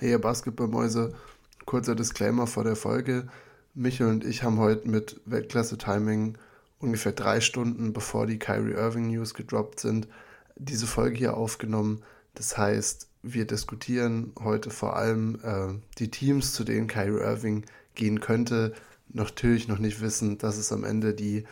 [0.00, 1.12] Hey, ihr Basketballmäuse,
[1.66, 3.28] kurzer Disclaimer vor der Folge.
[3.74, 6.38] Michael und ich haben heute mit Weltklasse-Timing
[6.78, 10.08] ungefähr drei Stunden bevor die Kyrie Irving News gedroppt sind,
[10.56, 12.02] diese Folge hier aufgenommen.
[12.34, 18.20] Das heißt, wir diskutieren heute vor allem äh, die Teams, zu denen Kyrie Irving gehen
[18.20, 18.72] könnte.
[19.10, 21.44] Natürlich noch nicht wissen, dass es am Ende die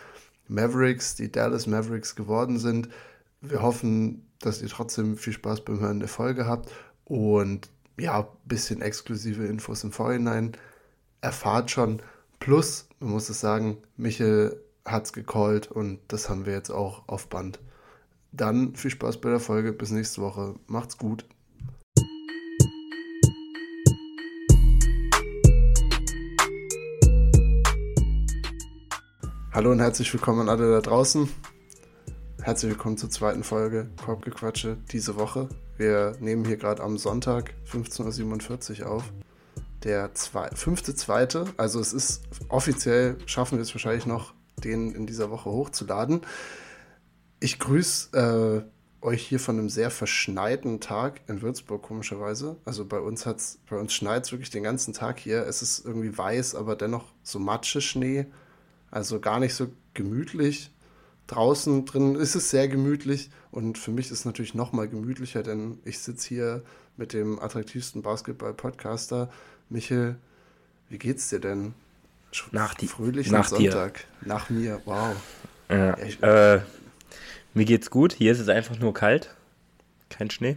[0.47, 2.89] Mavericks, die Dallas Mavericks geworden sind.
[3.43, 6.73] Wir hoffen, dass ihr trotzdem viel Spaß beim Hören der Folge habt
[7.05, 7.69] und
[8.01, 10.53] ja, bisschen exklusive Infos im Vorhinein
[11.21, 12.01] erfahrt schon.
[12.39, 17.09] Plus, man muss es sagen, Michel hat es gecallt und das haben wir jetzt auch
[17.09, 17.59] auf Band.
[18.31, 19.73] Dann viel Spaß bei der Folge.
[19.73, 20.55] Bis nächste Woche.
[20.67, 21.25] Macht's gut.
[29.53, 31.29] Hallo und herzlich willkommen an alle da draußen.
[32.43, 35.49] Herzlich willkommen zur zweiten Folge Korbgequatsche diese Woche.
[35.79, 39.05] Wir nehmen hier gerade am Sonntag 15.47 Uhr auf.
[39.85, 45.07] Der zwei, fünfte, zweite, also es ist offiziell, schaffen wir es wahrscheinlich noch, den in
[45.07, 46.23] dieser Woche hochzuladen.
[47.39, 48.67] Ich grüße
[49.01, 52.57] äh, euch hier von einem sehr verschneiten Tag in Würzburg, komischerweise.
[52.65, 55.47] Also bei uns hat's, bei uns schneit es wirklich den ganzen Tag hier.
[55.47, 58.27] Es ist irgendwie weiß, aber dennoch so Matsche Schnee.
[58.91, 60.73] Also gar nicht so gemütlich.
[61.29, 65.43] Draußen drin ist es sehr gemütlich und für mich ist es natürlich noch mal gemütlicher,
[65.43, 66.63] denn ich sitze hier
[66.97, 69.31] mit dem attraktivsten Basketball-Podcaster.
[69.69, 70.17] Michel,
[70.89, 71.75] wie geht's dir denn?
[72.51, 74.07] Nach die, fröhlichen nach Sonntag.
[74.23, 74.29] Dir.
[74.29, 75.17] Nach mir, wow.
[75.69, 76.63] Ja, ich, äh,
[77.53, 78.15] mir geht's gut.
[78.15, 79.35] Hier ist es einfach nur kalt.
[80.09, 80.57] Kein Schnee.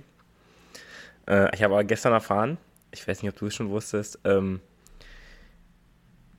[1.28, 2.58] Äh, ich habe aber gestern erfahren,
[2.92, 4.62] ich weiß nicht, ob du es schon wusstest, ähm,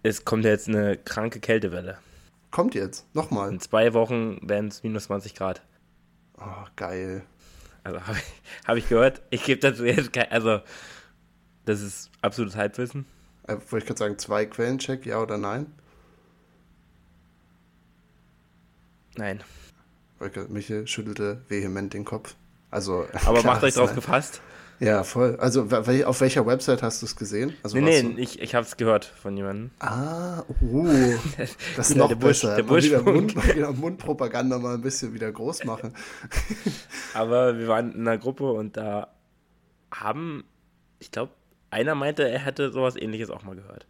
[0.02, 1.98] es kommt jetzt eine kranke Kältewelle.
[2.52, 3.50] Kommt jetzt, nochmal.
[3.50, 5.62] In zwei Wochen werden es minus 20 Grad.
[6.38, 7.24] Oh, geil.
[7.82, 9.22] Also habe ich, hab ich gehört.
[9.30, 10.60] Ich gebe dazu jetzt kein, also
[11.64, 13.06] das ist absolutes Halbwissen.
[13.48, 15.66] Äh, wollte ich gerade sagen, zwei Quellencheck, ja oder nein?
[19.16, 19.42] Nein.
[20.48, 22.36] Michael schüttelte vehement den Kopf.
[22.70, 24.42] Also, Aber klar, macht euch drauf gefasst?
[24.82, 25.36] Ja, voll.
[25.36, 27.54] Also auf welcher Website hast du es gesehen?
[27.62, 29.70] Also, nee, nee, ich, ich habe es gehört von jemandem.
[29.78, 31.14] Ah, uh,
[31.76, 32.56] das ist noch der Busch, besser.
[32.56, 35.94] Der Busch wieder, Mund, wieder Mundpropaganda mal ein bisschen wieder groß machen.
[37.14, 39.14] Aber wir waren in einer Gruppe und da
[39.92, 40.42] haben,
[40.98, 41.30] ich glaube,
[41.70, 43.86] einer meinte, er hätte sowas ähnliches auch mal gehört.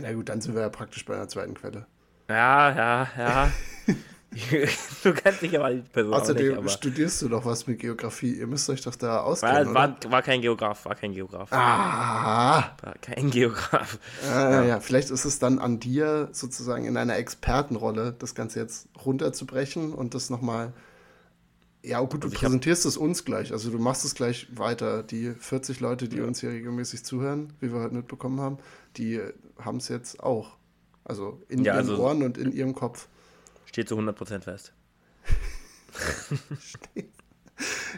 [0.00, 1.86] Na gut, dann sind wir ja praktisch bei einer zweiten Quelle.
[2.28, 3.52] Ja, ja, ja.
[5.02, 8.34] du kannst dich aber die Person Außerdem nicht, studierst du doch was mit Geografie.
[8.34, 11.52] Ihr müsst euch doch da auskennen, war, war, war, kein Geograf, war kein Geograf.
[11.52, 12.76] Ah.
[12.80, 13.98] War kein Geograf.
[14.24, 14.64] Ah, ja.
[14.64, 19.92] ja, vielleicht ist es dann an dir, sozusagen in einer Expertenrolle, das Ganze jetzt runterzubrechen
[19.92, 20.72] und das nochmal.
[21.82, 23.52] Ja, gut, du also präsentierst es uns gleich.
[23.52, 25.02] Also du machst es gleich weiter.
[25.02, 26.24] Die 40 Leute, die ja.
[26.24, 28.58] uns hier regelmäßig zuhören, wie wir heute mitbekommen haben,
[28.96, 29.20] die
[29.58, 30.56] haben es jetzt auch.
[31.04, 33.08] Also in ja, ihren also Ohren und in ihrem Kopf.
[33.70, 34.72] Steht zu 100% fest.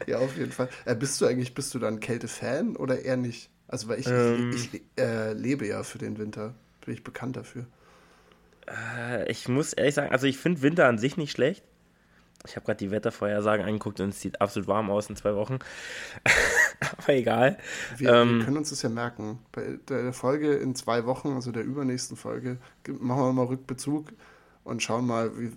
[0.06, 0.68] ja, auf jeden Fall.
[0.84, 3.48] Äh, bist du eigentlich, bist du dann Kälte-Fan oder eher nicht?
[3.68, 6.54] Also, weil ich, ähm, ich, ich äh, lebe ja für den Winter.
[6.84, 7.64] Bin ich bekannt dafür.
[8.68, 11.64] Äh, ich muss ehrlich sagen, also ich finde Winter an sich nicht schlecht.
[12.46, 15.58] Ich habe gerade die Wettervorhersagen angeguckt und es sieht absolut warm aus in zwei Wochen.
[16.98, 17.56] Aber egal.
[17.96, 19.38] Wir, ähm, wir, können uns das ja merken.
[19.52, 24.08] Bei der Folge in zwei Wochen, also der übernächsten Folge, machen wir mal Rückbezug
[24.64, 25.52] und schauen mal, wie,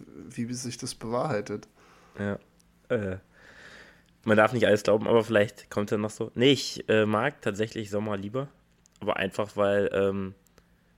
[0.49, 1.67] wie sich das bewahrheitet.
[2.19, 2.39] Ja.
[2.89, 3.17] Äh,
[4.23, 6.31] man darf nicht alles glauben, aber vielleicht kommt es ja noch so.
[6.33, 8.47] Nee, ich äh, mag tatsächlich Sommer lieber.
[8.99, 10.33] Aber einfach, weil ähm,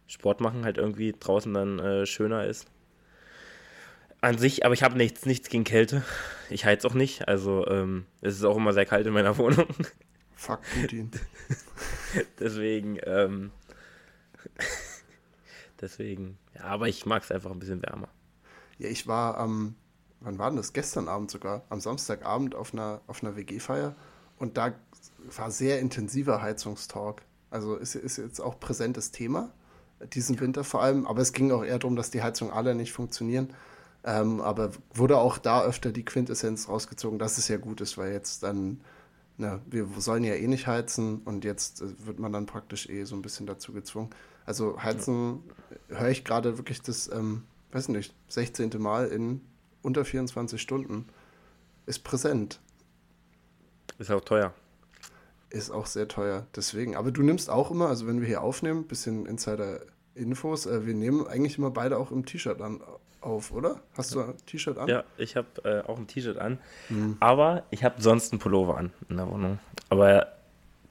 [0.07, 2.67] Sport machen halt irgendwie draußen dann äh, schöner ist.
[4.21, 6.03] An sich, aber ich habe nichts, nichts gegen Kälte.
[6.49, 7.27] Ich heiz auch nicht.
[7.27, 9.67] Also ähm, es ist auch immer sehr kalt in meiner Wohnung.
[10.35, 11.11] Fuck Putin.
[12.39, 13.51] Deswegen, ähm,
[15.81, 18.09] Deswegen, ja, aber ich mag es einfach ein bisschen wärmer.
[18.79, 19.75] Ja, ich war am,
[20.19, 20.73] wann war denn das?
[20.73, 23.95] Gestern Abend sogar, am Samstagabend auf einer, auf einer WG-Feier
[24.37, 24.73] und da
[25.35, 27.21] war sehr intensiver Heizungstalk.
[27.49, 29.51] Also ist, ist jetzt auch präsentes Thema,
[30.13, 32.91] diesen Winter vor allem, aber es ging auch eher darum, dass die Heizungen alle nicht
[32.91, 33.53] funktionieren.
[34.03, 38.13] Ähm, aber wurde auch da öfter die Quintessenz rausgezogen, dass es ja gut ist, weil
[38.13, 38.81] jetzt dann,
[39.37, 43.03] na, wir sollen ja eh nicht heizen und jetzt äh, wird man dann praktisch eh
[43.05, 44.11] so ein bisschen dazu gezwungen.
[44.47, 45.43] Also Heizen
[45.89, 45.99] ja.
[45.99, 48.71] höre ich gerade wirklich das, ähm, weiß nicht, 16.
[48.79, 49.41] Mal in
[49.83, 51.07] unter 24 Stunden.
[51.85, 52.59] Ist präsent.
[53.99, 54.53] Ist auch teuer.
[55.49, 56.47] Ist auch sehr teuer.
[56.55, 56.95] Deswegen.
[56.95, 61.27] Aber du nimmst auch immer, also wenn wir hier aufnehmen, bisschen Insider-Infos, äh, wir nehmen
[61.27, 62.81] eigentlich immer beide auch im T-Shirt an
[63.19, 63.81] auf, oder?
[63.97, 64.87] Hast du ein T-Shirt an?
[64.87, 66.59] Ja, ich habe äh, auch ein T-Shirt an.
[66.87, 67.17] Mhm.
[67.19, 69.59] Aber ich habe sonst einen Pullover an in der Wohnung.
[69.89, 70.27] Aber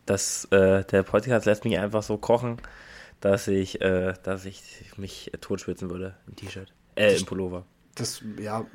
[0.05, 2.59] das, äh, der Podcast lässt mich einfach so kochen,
[3.21, 4.63] dass ich, äh, dass ich
[4.97, 7.65] mich totschwitzen würde im T-Shirt, äh, im Pullover.
[7.95, 8.67] Das, ja,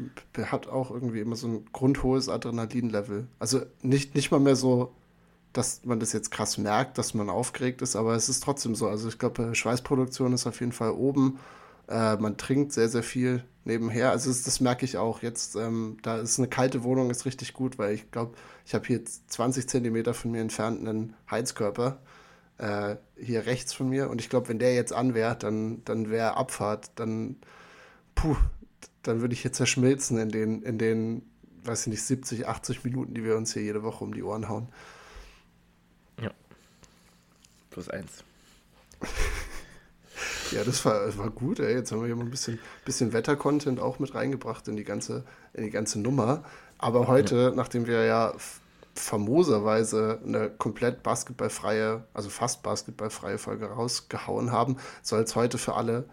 [0.46, 3.28] hat auch irgendwie immer so ein grundhohes Adrenalin-Level.
[3.38, 4.94] Also nicht, nicht mal mehr so,
[5.54, 8.88] dass man das jetzt krass merkt, dass man aufgeregt ist, aber es ist trotzdem so.
[8.88, 11.40] Also ich glaube, Schweißproduktion ist auf jeden Fall oben.
[11.88, 14.12] Äh, man trinkt sehr, sehr viel nebenher.
[14.12, 15.56] Also das, das merke ich auch jetzt.
[15.56, 18.34] Ähm, da ist eine kalte Wohnung, ist richtig gut, weil ich glaube,
[18.66, 22.00] ich habe hier 20 Zentimeter von mir entfernt einen Heizkörper.
[22.62, 24.08] Äh, hier rechts von mir.
[24.12, 26.92] Und ich glaube, wenn der jetzt an wäre, dann, dann wäre Abfahrt.
[26.96, 27.38] Dann,
[28.14, 28.36] puh,
[29.02, 31.24] dann würde ich hier zerschmilzen in den, in den,
[31.64, 34.48] weiß ich nicht, 70, 80 Minuten, die wir uns hier jede Woche um die Ohren
[34.48, 34.70] hauen.
[36.22, 36.30] Ja.
[37.72, 38.24] Plus eins.
[40.52, 41.74] Ja, das war, das war gut, ey.
[41.74, 45.24] Jetzt haben wir hier mal ein bisschen, bisschen Wetter-Content auch mit reingebracht in die ganze,
[45.54, 46.44] in die ganze Nummer.
[46.78, 47.52] Aber heute, ja.
[47.52, 48.34] nachdem wir ja
[48.96, 56.10] famoserweise eine komplett basketballfreie, also fast basketballfreie Folge rausgehauen haben, soll es heute für alle,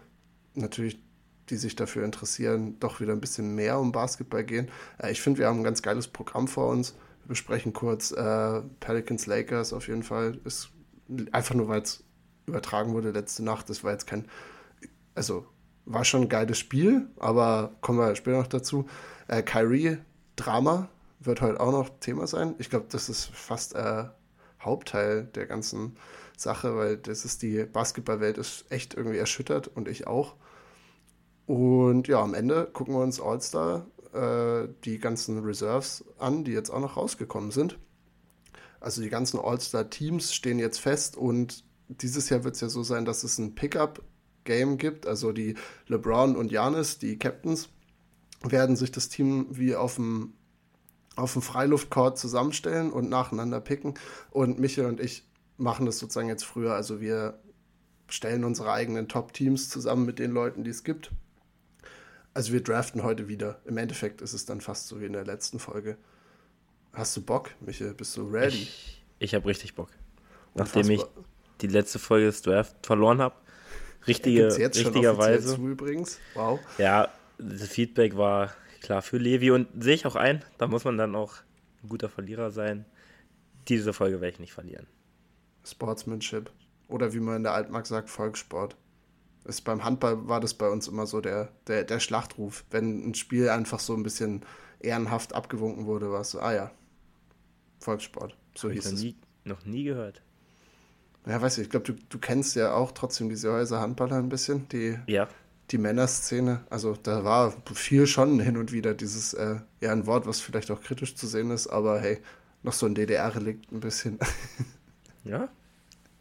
[0.53, 1.01] natürlich,
[1.49, 4.69] die sich dafür interessieren, doch wieder ein bisschen mehr um Basketball gehen.
[4.97, 6.93] Äh, ich finde, wir haben ein ganz geiles Programm vor uns.
[7.23, 10.39] Wir besprechen kurz äh, Pelicans Lakers auf jeden Fall.
[10.45, 10.69] Ist
[11.31, 12.03] einfach nur, weil es
[12.45, 13.69] übertragen wurde letzte Nacht.
[13.69, 14.25] Das war jetzt kein,
[15.15, 15.45] also
[15.85, 18.85] war schon ein geiles Spiel, aber kommen wir später noch dazu.
[19.27, 19.97] Äh, Kyrie,
[20.35, 22.55] Drama wird heute auch noch Thema sein.
[22.57, 24.05] Ich glaube, das ist fast äh,
[24.61, 25.97] Hauptteil der ganzen
[26.37, 30.35] Sache, weil das ist die Basketballwelt ist echt irgendwie erschüttert und ich auch.
[31.45, 36.69] Und ja, am Ende gucken wir uns All-Star äh, die ganzen Reserves an, die jetzt
[36.69, 37.79] auch noch rausgekommen sind.
[38.79, 43.03] Also die ganzen All-Star-Teams stehen jetzt fest und dieses Jahr wird es ja so sein,
[43.03, 45.07] dass es ein Pickup-Game gibt.
[45.07, 45.55] Also die
[45.87, 47.69] LeBron und Janis, die Captains,
[48.41, 50.33] werden sich das Team wie auf dem,
[51.19, 53.95] auf dem Freiluftcourt zusammenstellen und nacheinander picken.
[54.31, 55.23] Und Michael und ich
[55.57, 56.73] machen das sozusagen jetzt früher.
[56.73, 57.39] Also wir
[58.07, 61.11] stellen unsere eigenen Top-Teams zusammen mit den Leuten, die es gibt.
[62.33, 63.59] Also wir draften heute wieder.
[63.65, 65.97] Im Endeffekt ist es dann fast so wie in der letzten Folge.
[66.93, 67.93] Hast du Bock, Michael?
[67.93, 68.63] Bist du ready?
[68.63, 69.89] Ich, ich habe richtig Bock.
[70.55, 71.03] Nachdem ich
[71.61, 73.35] die letzte Folge des Draft verloren habe.
[74.07, 75.59] Richtige, richtigerweise.
[76.33, 76.59] Wow.
[76.77, 80.43] Ja, das Feedback war klar für Levi und sehe ich auch ein.
[80.57, 81.35] Da muss man dann auch
[81.83, 82.85] ein guter Verlierer sein.
[83.67, 84.87] Diese Folge werde ich nicht verlieren.
[85.63, 86.51] Sportsmanship.
[86.87, 88.75] Oder wie man in der Altmark sagt, Volkssport.
[89.45, 92.65] Ist beim Handball war das bei uns immer so der, der, der Schlachtruf.
[92.71, 94.45] Wenn ein Spiel einfach so ein bisschen
[94.79, 96.71] ehrenhaft abgewunken wurde, war es so, ah ja,
[97.79, 98.35] Volkssport.
[98.55, 99.01] So hieß es.
[99.01, 99.15] Nie,
[99.45, 100.21] noch nie gehört.
[101.25, 104.29] Ja, weiß ich, ich glaube, du, du kennst ja auch trotzdem diese Häuser Handballer ein
[104.29, 105.27] bisschen, die, ja.
[105.71, 106.61] Die Männerszene.
[106.69, 110.71] Also da war viel schon hin und wieder dieses, äh, ja, ein Wort, was vielleicht
[110.71, 112.19] auch kritisch zu sehen ist, aber hey,
[112.63, 114.19] noch so ein DDR-Relikt ein bisschen.
[115.23, 115.49] ja,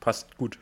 [0.00, 0.58] passt gut.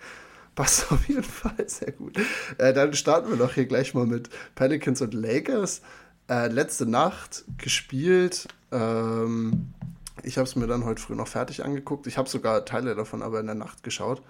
[0.54, 2.18] Passt auf jeden Fall sehr gut.
[2.56, 5.82] Äh, dann starten wir doch hier gleich mal mit Pelicans und Lakers.
[6.30, 8.48] Äh, letzte Nacht gespielt.
[8.72, 9.74] Ähm,
[10.22, 12.06] ich habe es mir dann heute früh noch fertig angeguckt.
[12.06, 14.22] Ich habe sogar Teile davon aber in der Nacht geschaut.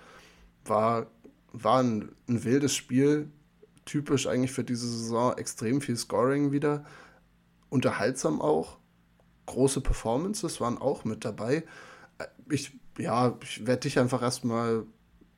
[0.64, 1.06] War,
[1.52, 3.30] war ein, ein wildes Spiel.
[3.86, 5.36] Typisch eigentlich für diese Saison.
[5.38, 6.84] Extrem viel Scoring wieder.
[7.70, 8.76] Unterhaltsam auch.
[9.46, 11.64] Große Performances waren auch mit dabei.
[12.50, 14.84] Ich, ja, ich werde dich einfach erstmal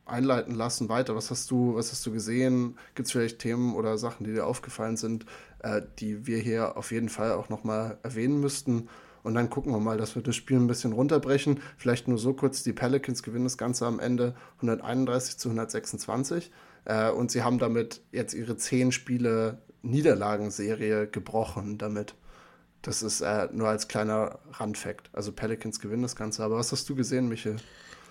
[0.07, 1.15] einleiten lassen weiter.
[1.15, 2.79] Was hast du, was hast du gesehen?
[2.95, 5.27] Gibt es vielleicht Themen oder Sachen, die dir aufgefallen sind,
[5.61, 8.89] äh, die wir hier auf jeden Fall auch nochmal erwähnen müssten?
[9.23, 11.61] Und dann gucken wir mal, dass wir das Spiel ein bisschen runterbrechen.
[11.77, 16.51] Vielleicht nur so kurz, die Pelicans gewinnen das Ganze am Ende 131 zu 126.
[16.89, 22.15] Äh, und sie haben damit jetzt ihre zehn Spiele Niederlagenserie gebrochen damit.
[22.83, 25.11] Das ist äh, nur als kleiner Randfact.
[25.13, 26.43] Also Pelicans gewinnen das Ganze.
[26.43, 27.57] Aber was hast du gesehen, Michael?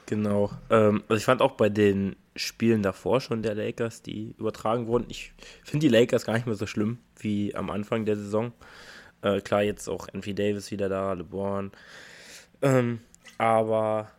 [0.06, 0.52] Genau.
[0.70, 5.06] Ähm, also ich fand auch bei den Spielen davor schon der Lakers, die übertragen wurden,
[5.10, 8.54] ich finde die Lakers gar nicht mehr so schlimm wie am Anfang der Saison.
[9.22, 11.72] Äh, klar, jetzt auch Anthony Davis wieder da, LeBron.
[12.62, 13.00] Ähm,
[13.38, 14.12] aber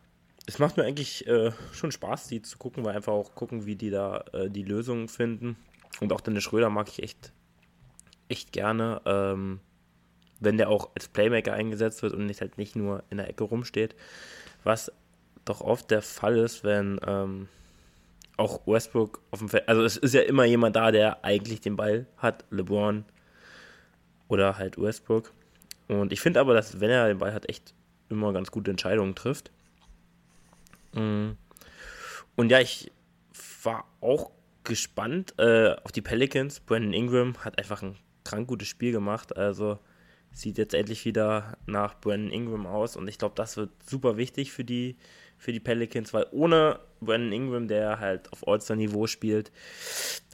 [0.48, 3.76] es macht mir eigentlich äh, schon Spaß, die zu gucken, weil einfach auch gucken, wie
[3.76, 5.56] die da äh, die Lösungen finden.
[6.00, 7.34] Und auch Dennis Schröder mag ich echt,
[8.30, 9.60] echt gerne, ähm,
[10.40, 13.44] wenn der auch als Playmaker eingesetzt wird und nicht halt nicht nur in der Ecke
[13.44, 13.94] rumsteht.
[14.64, 14.90] Was
[15.44, 17.48] doch oft der Fall ist, wenn ähm,
[18.38, 21.76] auch Westbrook auf dem Feld, also es ist ja immer jemand da, der eigentlich den
[21.76, 23.04] Ball hat, LeBron,
[24.28, 25.30] oder halt Westbrook.
[25.88, 27.74] Und ich finde aber, dass wenn er den Ball hat, echt
[28.08, 29.50] immer ganz gute Entscheidungen trifft.
[30.92, 31.30] Mm.
[32.36, 32.90] Und ja, ich
[33.62, 34.30] war auch
[34.64, 36.60] gespannt äh, auf die Pelicans.
[36.60, 39.36] Brandon Ingram hat einfach ein krank gutes Spiel gemacht.
[39.36, 39.78] Also
[40.32, 44.52] sieht jetzt endlich wieder nach Brandon Ingram aus und ich glaube, das wird super wichtig
[44.52, 44.96] für die,
[45.36, 49.50] für die Pelicans, weil ohne Brandon Ingram, der halt auf All-Star-Niveau spielt,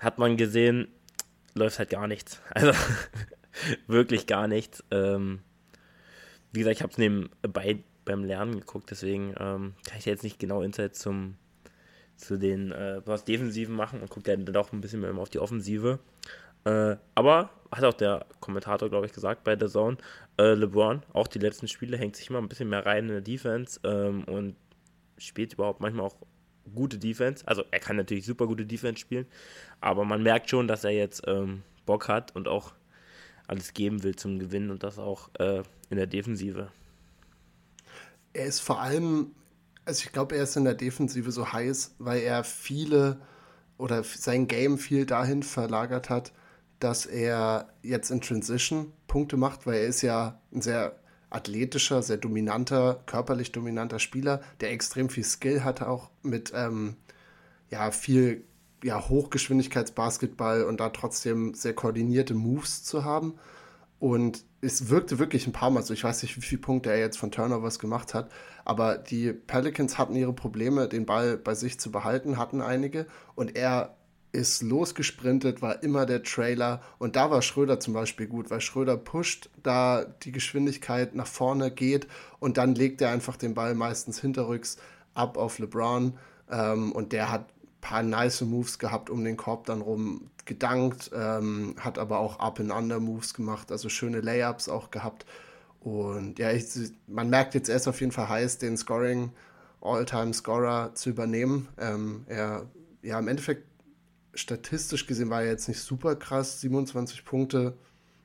[0.00, 0.88] hat man gesehen,
[1.54, 2.40] läuft halt gar nichts.
[2.50, 2.72] Also
[3.86, 4.82] wirklich gar nichts.
[4.90, 5.40] Ähm,
[6.52, 10.38] wie gesagt, ich habe es nebenbei beim Lernen geguckt, deswegen ähm, kann ich jetzt nicht
[10.38, 11.36] genau Insights zum
[12.16, 15.40] zu den äh, was Defensiven machen und guckt dann doch ein bisschen mehr auf die
[15.40, 15.98] Offensive.
[16.64, 19.96] Äh, aber hat auch der Kommentator, glaube ich, gesagt bei der Zone,
[20.38, 23.20] äh, LeBron, auch die letzten Spiele, hängt sich immer ein bisschen mehr rein in der
[23.20, 24.56] Defense ähm, und
[25.18, 26.16] spielt überhaupt manchmal auch
[26.74, 27.46] gute Defense.
[27.46, 29.26] Also er kann natürlich super gute Defense spielen,
[29.80, 32.72] aber man merkt schon, dass er jetzt ähm, Bock hat und auch
[33.46, 36.68] alles geben will zum Gewinnen und das auch äh, in der Defensive.
[38.34, 39.34] Er ist vor allem,
[39.86, 43.18] also ich glaube, er ist in der Defensive so heiß, weil er viele
[43.78, 46.32] oder sein Game viel dahin verlagert hat,
[46.78, 50.96] dass er jetzt in Transition Punkte macht, weil er ist ja ein sehr
[51.30, 56.96] athletischer, sehr dominanter, körperlich dominanter Spieler, der extrem viel Skill hat, auch mit ähm,
[57.70, 58.44] ja, viel
[58.82, 63.34] ja, Hochgeschwindigkeitsbasketball und da trotzdem sehr koordinierte Moves zu haben.
[63.98, 65.94] Und es wirkte wirklich ein paar Mal so.
[65.94, 68.30] Ich weiß nicht, wie viele Punkte er jetzt von Turnovers gemacht hat,
[68.64, 73.06] aber die Pelicans hatten ihre Probleme, den Ball bei sich zu behalten, hatten einige.
[73.34, 73.96] Und er
[74.32, 76.82] ist losgesprintet, war immer der Trailer.
[76.98, 81.70] Und da war Schröder zum Beispiel gut, weil Schröder pusht, da die Geschwindigkeit nach vorne
[81.70, 82.08] geht
[82.40, 84.76] und dann legt er einfach den Ball meistens hinterrücks
[85.14, 86.14] ab auf LeBron.
[86.50, 87.53] Ähm, und der hat
[87.84, 93.34] paar nice Moves gehabt um den Korb dann rum, gedankt, ähm, hat aber auch Up-and-Under-Moves
[93.34, 95.26] gemacht, also schöne Layups auch gehabt.
[95.80, 96.64] Und ja, ich,
[97.06, 99.32] man merkt jetzt erst auf jeden Fall heiß, den Scoring
[99.82, 101.68] All-Time-Scorer zu übernehmen.
[101.78, 102.70] Ähm, er,
[103.02, 103.66] ja, im Endeffekt
[104.32, 107.76] statistisch gesehen war er jetzt nicht super krass, 27 Punkte.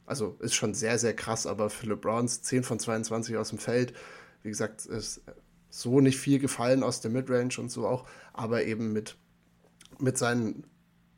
[0.05, 3.93] Also ist schon sehr, sehr krass, aber für LeBrons 10 von 22 aus dem Feld,
[4.41, 5.21] wie gesagt, ist
[5.69, 9.17] so nicht viel gefallen aus der Midrange und so auch, aber eben mit,
[9.99, 10.65] mit seinen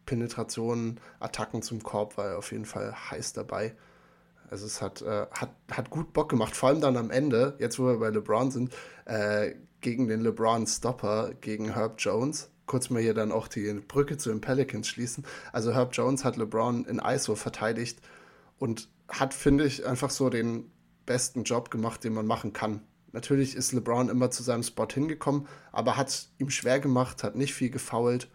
[0.05, 3.75] Penetrationen, Attacken zum Korb war er auf jeden Fall heiß dabei.
[4.49, 7.79] Also es hat, äh, hat, hat gut Bock gemacht, vor allem dann am Ende, jetzt
[7.79, 8.73] wo wir bei LeBron sind,
[9.05, 14.15] äh, gegen den LeBron Stopper, gegen Herb Jones kurz mal hier dann auch die Brücke
[14.17, 15.25] zu den Pelicans schließen.
[15.51, 17.99] Also Herb Jones hat LeBron in ISO verteidigt
[18.59, 20.71] und hat, finde ich, einfach so den
[21.05, 22.81] besten Job gemacht, den man machen kann.
[23.11, 27.53] Natürlich ist LeBron immer zu seinem Spot hingekommen, aber hat ihm schwer gemacht, hat nicht
[27.53, 28.29] viel gefoult.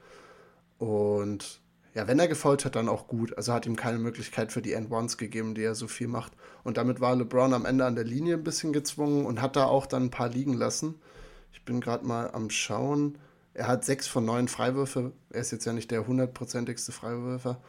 [0.79, 1.61] Und
[1.95, 3.37] ja, wenn er gefoult hat, dann auch gut.
[3.39, 6.33] Also hat ihm keine Möglichkeit für die End-Ones gegeben, die er so viel macht.
[6.63, 9.65] Und damit war LeBron am Ende an der Linie ein bisschen gezwungen und hat da
[9.65, 10.97] auch dann ein paar liegen lassen.
[11.53, 13.17] Ich bin gerade mal am Schauen.
[13.55, 15.13] Er hat sechs von neun Freiwürfe.
[15.31, 17.63] Er ist jetzt ja nicht der hundertprozentigste Freiwürfer.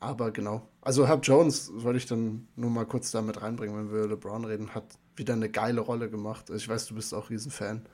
[0.00, 0.68] Aber genau.
[0.80, 4.44] Also Herb Jones wollte ich dann nur mal kurz damit reinbringen, wenn wir über LeBron
[4.44, 6.50] reden, hat wieder eine geile Rolle gemacht.
[6.50, 7.86] Also ich weiß, du bist auch Riesenfan.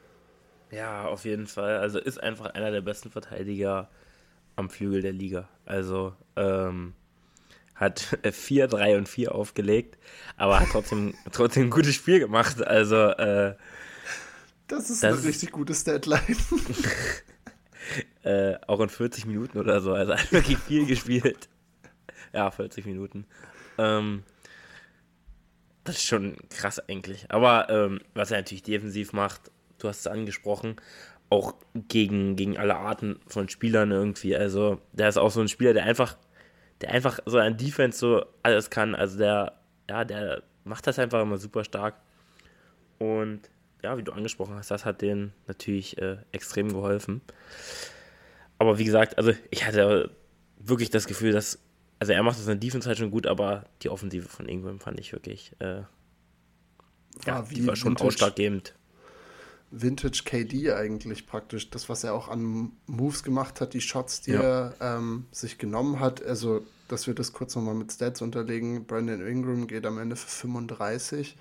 [0.71, 1.76] Ja, auf jeden Fall.
[1.76, 3.90] Also ist einfach einer der besten Verteidiger
[4.59, 5.49] am Flügel der Liga.
[5.65, 6.95] Also ähm,
[7.75, 9.99] hat 4, 3 und 4 aufgelegt,
[10.37, 12.62] aber hat trotzdem, trotzdem ein gutes Spiel gemacht.
[12.62, 13.55] Also äh,
[14.67, 16.23] das ist das eine richtig gute Statline.
[18.23, 19.95] äh, auch in 40 Minuten oder so.
[19.95, 21.49] Also hat wirklich viel gespielt.
[22.35, 23.27] Ja, 40 Minuten.
[23.79, 24.25] Ähm,
[25.85, 27.31] das ist schon krass eigentlich.
[27.31, 30.77] Aber ähm, was er natürlich defensiv macht, du hast es angesprochen,
[31.31, 34.37] auch gegen, gegen alle Arten von Spielern irgendwie.
[34.37, 36.17] Also der ist auch so ein Spieler, der einfach,
[36.81, 38.95] der einfach so an Defense so alles kann.
[38.95, 41.97] Also der, ja, der macht das einfach immer super stark.
[42.99, 43.51] Und
[43.83, 47.21] ja, wie du angesprochen hast, das hat denen natürlich äh, extrem geholfen.
[48.59, 50.11] Aber wie gesagt, also ich hatte
[50.59, 51.61] wirklich das Gefühl, dass,
[51.99, 54.81] also er macht das in der Defense halt schon gut, aber die Offensive von Ingram
[54.81, 55.83] fand ich wirklich, äh,
[57.27, 58.75] ja, die war schon Vintage, ausschlaggebend.
[59.71, 64.33] Vintage KD eigentlich praktisch, das, was er auch an Moves gemacht hat, die Shots, die
[64.33, 64.41] ja.
[64.41, 69.27] er ähm, sich genommen hat, also, dass wir das kurz nochmal mit Stats unterlegen, Brandon
[69.27, 71.37] Ingram geht am Ende für 35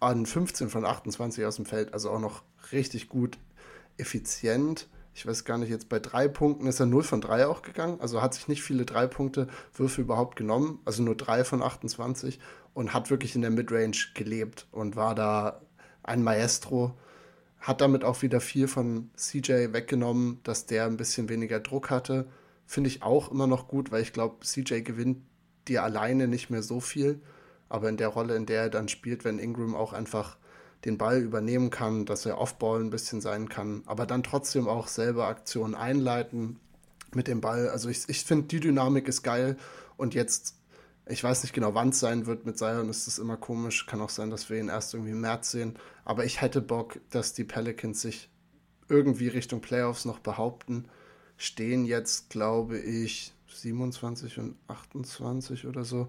[0.00, 2.42] an 15 von 28 aus dem Feld, also auch noch
[2.72, 3.38] richtig gut
[3.96, 4.88] effizient.
[5.14, 8.00] Ich weiß gar nicht, jetzt bei drei Punkten ist er 0 von 3 auch gegangen,
[8.00, 12.38] also hat sich nicht viele drei Punkte Würfe überhaupt genommen, also nur 3 von 28
[12.74, 15.62] und hat wirklich in der Midrange gelebt und war da
[16.02, 16.94] ein Maestro.
[17.66, 22.26] Hat damit auch wieder viel von CJ weggenommen, dass der ein bisschen weniger Druck hatte.
[22.64, 25.18] Finde ich auch immer noch gut, weil ich glaube, CJ gewinnt
[25.68, 27.20] dir alleine nicht mehr so viel
[27.68, 30.36] aber in der Rolle, in der er dann spielt, wenn Ingram auch einfach
[30.84, 34.88] den Ball übernehmen kann, dass er Offball ein bisschen sein kann, aber dann trotzdem auch
[34.88, 36.60] selber Aktionen einleiten
[37.14, 37.68] mit dem Ball.
[37.68, 39.56] Also ich, ich finde, die Dynamik ist geil
[39.96, 40.54] und jetzt
[41.08, 42.46] Ich weiß nicht genau, wann es sein wird.
[42.46, 43.86] Mit Zion ist das immer komisch.
[43.86, 45.78] Kann auch sein, dass wir ihn erst irgendwie im März sehen.
[46.04, 48.28] Aber ich hätte Bock, dass die Pelicans sich
[48.88, 50.86] irgendwie Richtung Playoffs noch behaupten.
[51.36, 56.08] Stehen jetzt, glaube ich, 27 und 28 oder so.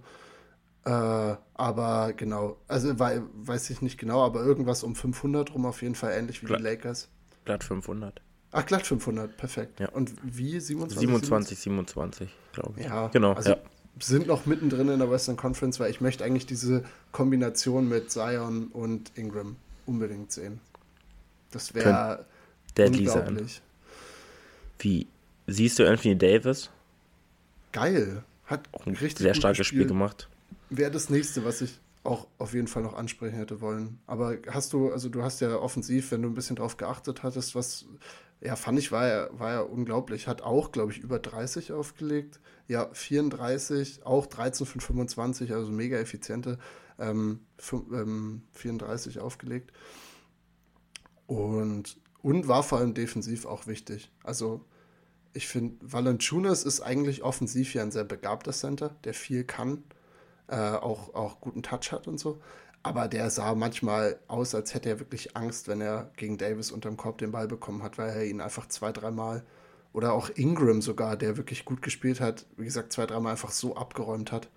[0.86, 5.96] Äh, aber genau, also weiß ich nicht genau, aber irgendwas um 500 rum auf jeden
[5.96, 7.10] Fall ähnlich wie glatt, die Lakers.
[7.46, 8.22] Glatt 500.
[8.52, 9.80] Ach, glatt 500, perfekt.
[9.82, 9.90] Ja.
[9.90, 11.00] Und wie 27?
[11.00, 12.86] 27, 27, glaube ich.
[12.86, 13.34] Ja, genau.
[13.34, 13.58] Also ja.
[14.00, 18.68] Sind noch mittendrin in der Western Conference, weil ich möchte eigentlich diese Kombination mit Zion
[18.68, 20.60] und Ingram unbedingt sehen.
[21.52, 22.26] Das wäre
[22.78, 23.62] unglaublich.
[24.80, 25.08] Wie
[25.48, 26.70] siehst du Anthony Davis?
[27.72, 28.24] Geil.
[28.46, 30.30] Hat auch ein richtig sehr starkes Spiel gemacht.
[30.70, 34.00] Wäre das nächste, was ich auch auf jeden Fall noch ansprechen hätte wollen.
[34.08, 37.54] Aber hast du, also du hast ja offensiv, wenn du ein bisschen drauf geachtet hattest,
[37.54, 37.86] was,
[38.42, 40.28] ja, fand ich, war ja, war ja unglaublich.
[40.28, 42.40] Hat auch, glaube ich, über 30 aufgelegt.
[42.68, 46.60] Ja, 34, auch 13 von 25, also mega effiziente,
[47.00, 47.40] ähm,
[47.72, 49.72] ähm, 34 aufgelegt.
[51.26, 54.12] Und, und war vor allem defensiv auch wichtig.
[54.24, 54.66] Also
[55.34, 59.84] ich finde, Valanciunas ist eigentlich offensiv ja ein sehr begabter Center, der viel kann,
[60.48, 62.42] äh, auch, auch guten Touch hat und so.
[62.88, 66.96] Aber der sah manchmal aus, als hätte er wirklich Angst, wenn er gegen Davis unterm
[66.96, 69.44] Korb den Ball bekommen hat, weil er ihn einfach zwei, dreimal
[69.92, 73.76] oder auch Ingram sogar, der wirklich gut gespielt hat, wie gesagt, zwei, dreimal einfach so
[73.76, 74.48] abgeräumt hat.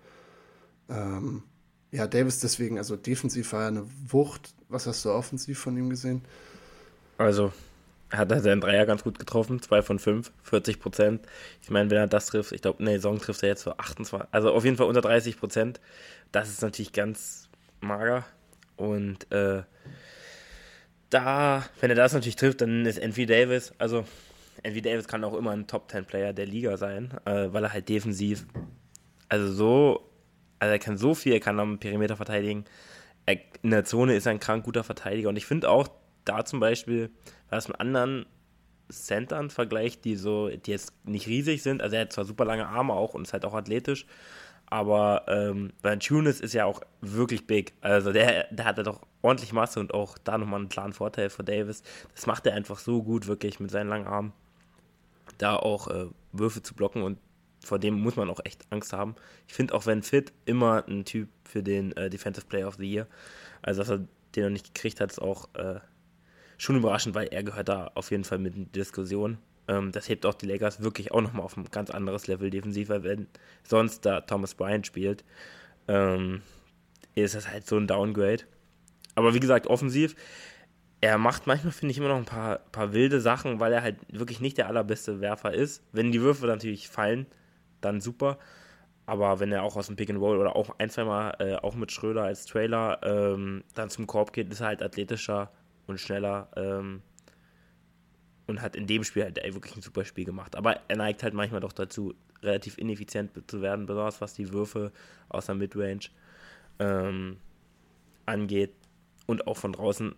[0.89, 1.43] Ähm,
[1.91, 4.53] ja, Davis deswegen, also defensiv war er eine Wucht.
[4.69, 6.21] Was hast du offensiv von ihm gesehen?
[7.17, 7.51] Also,
[8.11, 11.27] hat er seinen Dreier ganz gut getroffen, 2 von 5, 40 Prozent.
[11.61, 14.29] Ich meine, wenn er das trifft, ich glaube, ne, Song trifft er jetzt so 28,
[14.31, 15.81] also auf jeden Fall unter 30 Prozent.
[16.31, 17.49] Das ist natürlich ganz
[17.81, 18.25] mager.
[18.77, 19.63] Und äh,
[21.09, 24.05] da, wenn er das natürlich trifft, dann ist Envy Davis, also
[24.63, 27.73] Envy Davis kann auch immer ein Top 10 Player der Liga sein, äh, weil er
[27.73, 28.45] halt defensiv,
[29.29, 30.09] also so,
[30.59, 32.65] also er kann so viel, er kann am Perimeter verteidigen.
[33.25, 35.29] Er, in der Zone ist er ein krank guter Verteidiger.
[35.29, 35.89] Und ich finde auch,
[36.25, 37.09] da zum Beispiel,
[37.49, 38.25] es mit anderen
[38.89, 42.67] Centern vergleicht, die so, die jetzt nicht riesig sind, also er hat zwar super lange
[42.67, 44.05] Arme auch und ist halt auch athletisch,
[44.71, 47.73] aber ähm, Tunis ist ja auch wirklich big.
[47.81, 51.43] Also der, der hatte doch ordentlich Masse und auch da nochmal einen klaren Vorteil für
[51.43, 51.83] Davis.
[52.15, 54.31] Das macht er einfach so gut, wirklich mit seinen langen Armen.
[55.37, 57.19] Da auch äh, Würfe zu blocken und
[57.59, 59.15] vor dem muss man auch echt Angst haben.
[59.45, 62.89] Ich finde auch, wenn fit, immer ein Typ für den äh, Defensive Player of the
[62.89, 63.07] Year.
[63.61, 65.81] Also, dass er den noch nicht gekriegt hat, ist auch äh,
[66.57, 69.37] schon überraschend, weil er gehört da auf jeden Fall mit in die Diskussion.
[69.67, 72.89] Ähm, das hebt auch die Lakers wirklich auch nochmal auf ein ganz anderes Level defensiv,
[72.89, 73.27] weil wenn
[73.63, 75.23] sonst da Thomas Bryant spielt,
[75.87, 76.41] ähm,
[77.15, 78.43] ist das halt so ein Downgrade.
[79.15, 80.15] Aber wie gesagt, offensiv,
[81.01, 83.97] er macht manchmal, finde ich, immer noch ein paar, paar wilde Sachen, weil er halt
[84.11, 85.83] wirklich nicht der allerbeste Werfer ist.
[85.91, 87.25] Wenn die Würfe natürlich fallen,
[87.81, 88.37] dann super.
[89.07, 91.55] Aber wenn er auch aus dem Pick and Roll oder auch ein, zwei Mal äh,
[91.55, 95.51] auch mit Schröder als Trailer ähm, dann zum Korb geht, ist er halt athletischer
[95.87, 97.01] und schneller ähm,
[98.47, 100.55] und hat in dem Spiel halt wirklich ein super Spiel gemacht.
[100.55, 104.91] Aber er neigt halt manchmal doch dazu, relativ ineffizient zu werden, besonders was die Würfe
[105.29, 106.09] aus der Midrange
[106.79, 107.37] ähm,
[108.25, 108.73] angeht.
[109.27, 110.15] Und auch von draußen,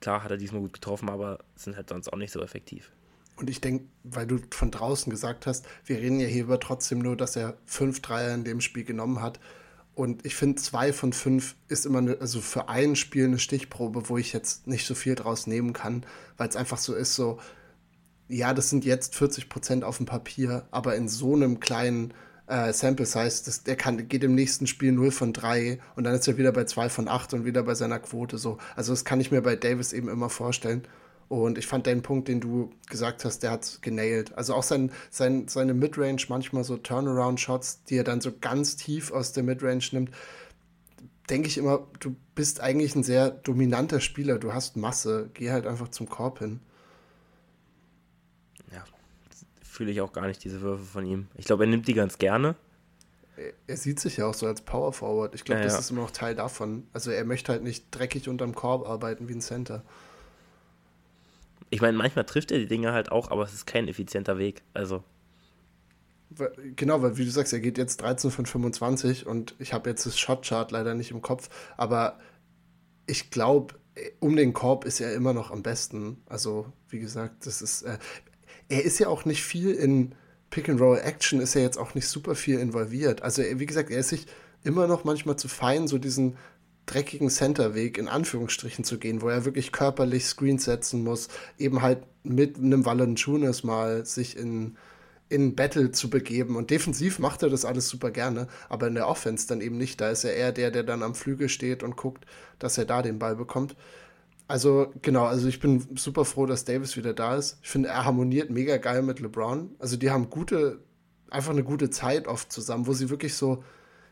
[0.00, 2.90] klar hat er diesmal gut getroffen, aber sind halt sonst auch nicht so effektiv.
[3.36, 7.00] Und ich denke, weil du von draußen gesagt hast, wir reden ja hier über trotzdem
[7.00, 9.40] nur, dass er fünf Dreier in dem Spiel genommen hat.
[9.96, 14.08] Und ich finde, zwei von fünf ist immer, eine, also für ein Spiel eine Stichprobe,
[14.08, 16.06] wo ich jetzt nicht so viel draus nehmen kann,
[16.36, 17.40] weil es einfach so ist, so,
[18.28, 22.14] ja, das sind jetzt 40 Prozent auf dem Papier, aber in so einem kleinen
[22.46, 26.14] äh, Sample Size, das, der kann, geht im nächsten Spiel 0 von 3 und dann
[26.14, 28.58] ist er wieder bei 2 von 8 und wieder bei seiner Quote so.
[28.76, 30.86] Also das kann ich mir bei Davis eben immer vorstellen.
[31.28, 34.36] Und ich fand den Punkt, den du gesagt hast, der hat genailt.
[34.36, 39.10] Also auch sein, sein, seine Midrange, manchmal so Turnaround-Shots, die er dann so ganz tief
[39.10, 40.10] aus der Midrange nimmt,
[41.30, 44.38] denke ich immer, du bist eigentlich ein sehr dominanter Spieler.
[44.38, 45.30] Du hast Masse.
[45.34, 46.60] Geh halt einfach zum Korb hin.
[48.72, 48.84] Ja,
[49.74, 51.26] fühle ich auch gar nicht, diese Würfe von ihm.
[51.34, 52.54] Ich glaube, er nimmt die ganz gerne.
[53.66, 55.34] Er sieht sich ja auch so als Power Forward.
[55.34, 55.80] Ich glaube, ja, das ja.
[55.80, 56.86] ist immer noch Teil davon.
[56.92, 59.82] Also er möchte halt nicht dreckig unterm Korb arbeiten wie ein Center.
[61.70, 64.62] Ich meine, manchmal trifft er die Dinge halt auch, aber es ist kein effizienter Weg.
[64.74, 65.02] Also.
[66.76, 70.06] Genau, weil wie du sagst, er geht jetzt 13 von 25 und ich habe jetzt
[70.06, 72.20] das Shotchart leider nicht im Kopf, aber
[73.06, 73.74] ich glaube,
[74.20, 76.22] um den Korb ist er immer noch am besten.
[76.26, 77.82] Also, wie gesagt, das ist.
[77.82, 77.98] Äh,
[78.68, 80.14] er ist ja auch nicht viel in
[80.50, 83.22] Pick and Roll Action, ist er jetzt auch nicht super viel involviert.
[83.22, 84.26] Also, wie gesagt, er ist sich
[84.62, 86.36] immer noch manchmal zu fein, so diesen
[86.86, 92.02] dreckigen Centerweg in Anführungsstrichen zu gehen, wo er wirklich körperlich Screens setzen muss, eben halt
[92.22, 94.76] mit einem Valanciunas mal sich in,
[95.28, 96.56] in Battle zu begeben.
[96.56, 100.00] Und defensiv macht er das alles super gerne, aber in der Offense dann eben nicht.
[100.00, 102.26] Da ist er eher der, der dann am Flügel steht und guckt,
[102.58, 103.76] dass er da den Ball bekommt.
[104.54, 107.58] Also, genau, also ich bin super froh, dass Davis wieder da ist.
[107.62, 109.74] Ich finde, er harmoniert mega geil mit LeBron.
[109.80, 110.78] Also, die haben gute,
[111.28, 113.64] einfach eine gute Zeit oft zusammen, wo sie wirklich so,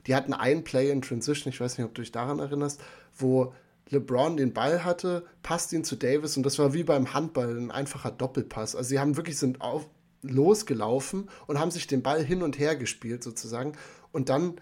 [0.08, 2.80] die hatten ein Play in Transition, ich weiß nicht, ob du dich daran erinnerst,
[3.16, 3.54] wo
[3.90, 7.70] LeBron den Ball hatte, passt ihn zu Davis und das war wie beim Handball ein
[7.70, 8.74] einfacher Doppelpass.
[8.74, 9.88] Also sie haben wirklich sind auf,
[10.22, 13.74] losgelaufen und haben sich den Ball hin und her gespielt sozusagen
[14.10, 14.54] und dann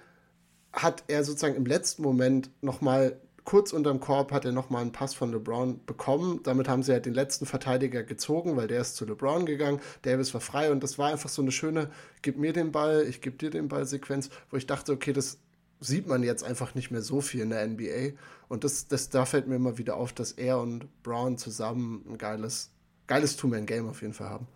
[0.74, 3.18] hat er sozusagen im letzten Moment nochmal
[3.50, 6.38] kurz unterm Korb hat er nochmal einen Pass von LeBron bekommen.
[6.44, 9.80] Damit haben sie halt den letzten Verteidiger gezogen, weil der ist zu LeBron gegangen.
[10.02, 11.90] Davis war frei und das war einfach so eine schöne,
[12.22, 15.38] gib mir den Ball, ich gebe dir den Ball Sequenz, wo ich dachte, okay, das
[15.80, 18.16] sieht man jetzt einfach nicht mehr so viel in der NBA.
[18.48, 22.18] Und das, das, da fällt mir immer wieder auf, dass er und Brown zusammen ein
[22.18, 22.70] geiles,
[23.08, 24.46] geiles Two-Man-Game auf jeden Fall haben.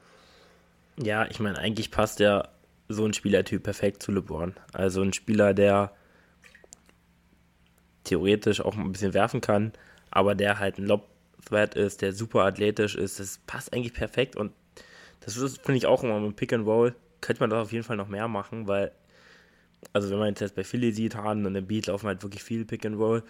[1.03, 2.47] Ja, ich meine, eigentlich passt ja
[2.89, 4.55] so ein Spielertyp perfekt zu LeBron.
[4.73, 5.91] Also ein Spieler, der
[8.05, 9.73] theoretisch auch ein bisschen werfen kann,
[10.11, 13.21] aber der halt ein Lob-Threat ist, der super athletisch ist.
[13.21, 14.53] Das passt eigentlich perfekt und
[15.21, 16.95] das finde ich auch immer mit Pick and Roll.
[17.21, 18.93] Könnte man das auf jeden Fall noch mehr machen, weil
[19.93, 22.65] also wenn man jetzt bei Philly sieht, Harden und der Beat laufen halt wirklich viel
[22.65, 23.23] Pick and Roll.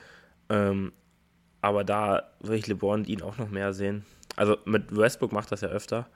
[0.49, 0.93] Ähm,
[1.61, 4.05] aber da würde ich LeBron und ihn auch noch mehr sehen.
[4.37, 6.09] Also mit Westbrook macht das ja öfter.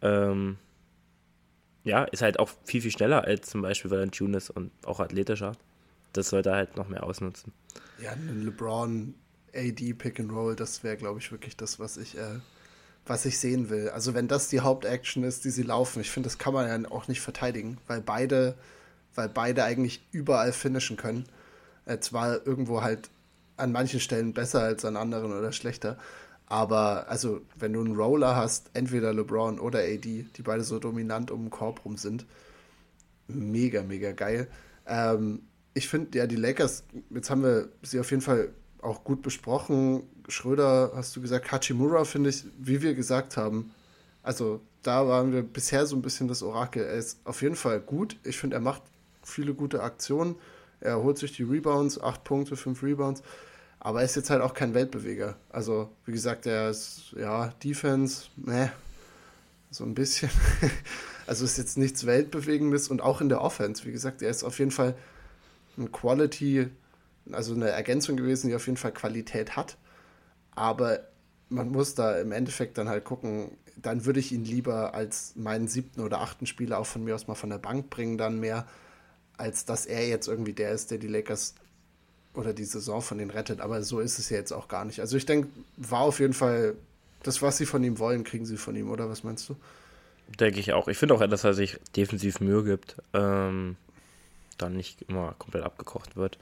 [0.00, 0.56] Ähm,
[1.84, 5.52] ja, ist halt auch viel, viel schneller als zum Beispiel Valanciunas und auch athletischer.
[6.12, 7.52] Das sollte er halt noch mehr ausnutzen.
[8.02, 9.14] Ja, ein LeBron
[9.54, 12.40] AD Pick and Roll, das wäre, glaube ich, wirklich das, was ich, äh,
[13.06, 13.90] was ich sehen will.
[13.90, 16.90] Also wenn das die Hauptaction ist, die sie laufen, ich finde, das kann man ja
[16.90, 18.56] auch nicht verteidigen, weil beide
[19.18, 21.26] weil beide eigentlich überall finishen können.
[21.84, 23.10] Äh, zwar irgendwo halt
[23.56, 25.98] an manchen Stellen besser als an anderen oder schlechter.
[26.46, 31.30] Aber also, wenn du einen Roller hast, entweder LeBron oder AD, die beide so dominant
[31.30, 32.24] um den Korb rum sind,
[33.26, 34.48] mega, mega geil.
[34.86, 35.42] Ähm,
[35.78, 38.50] ich finde, ja, die Lakers, jetzt haben wir sie auf jeden Fall
[38.82, 40.02] auch gut besprochen.
[40.28, 43.70] Schröder, hast du gesagt, Hachimura finde ich, wie wir gesagt haben,
[44.22, 46.82] also da waren wir bisher so ein bisschen das Orakel.
[46.82, 48.16] Er ist auf jeden Fall gut.
[48.24, 48.82] Ich finde, er macht
[49.22, 50.34] viele gute Aktionen.
[50.80, 53.22] Er holt sich die Rebounds, acht Punkte, fünf Rebounds.
[53.80, 55.36] Aber er ist jetzt halt auch kein Weltbeweger.
[55.50, 58.72] Also, wie gesagt, er ist, ja, Defense, ne,
[59.70, 60.30] so ein bisschen.
[61.26, 64.58] also ist jetzt nichts Weltbewegendes und auch in der Offense, wie gesagt, er ist auf
[64.58, 64.96] jeden Fall
[65.78, 66.68] ein Quality,
[67.32, 69.76] also eine Ergänzung gewesen, die auf jeden Fall Qualität hat.
[70.54, 71.00] Aber
[71.48, 75.68] man muss da im Endeffekt dann halt gucken, dann würde ich ihn lieber als meinen
[75.68, 78.66] siebten oder achten Spieler auch von mir aus mal von der Bank bringen, dann mehr
[79.36, 81.54] als dass er jetzt irgendwie der ist, der die Lakers
[82.34, 83.60] oder die Saison von denen rettet.
[83.60, 85.00] Aber so ist es ja jetzt auch gar nicht.
[85.00, 86.74] Also ich denke, war auf jeden Fall
[87.22, 89.56] das, was sie von ihm wollen, kriegen sie von ihm, oder was meinst du?
[90.38, 90.88] Denke ich auch.
[90.88, 93.76] Ich finde auch, dass er sich defensiv Mühe gibt, ähm,
[94.58, 96.38] dann nicht immer komplett abgekocht wird.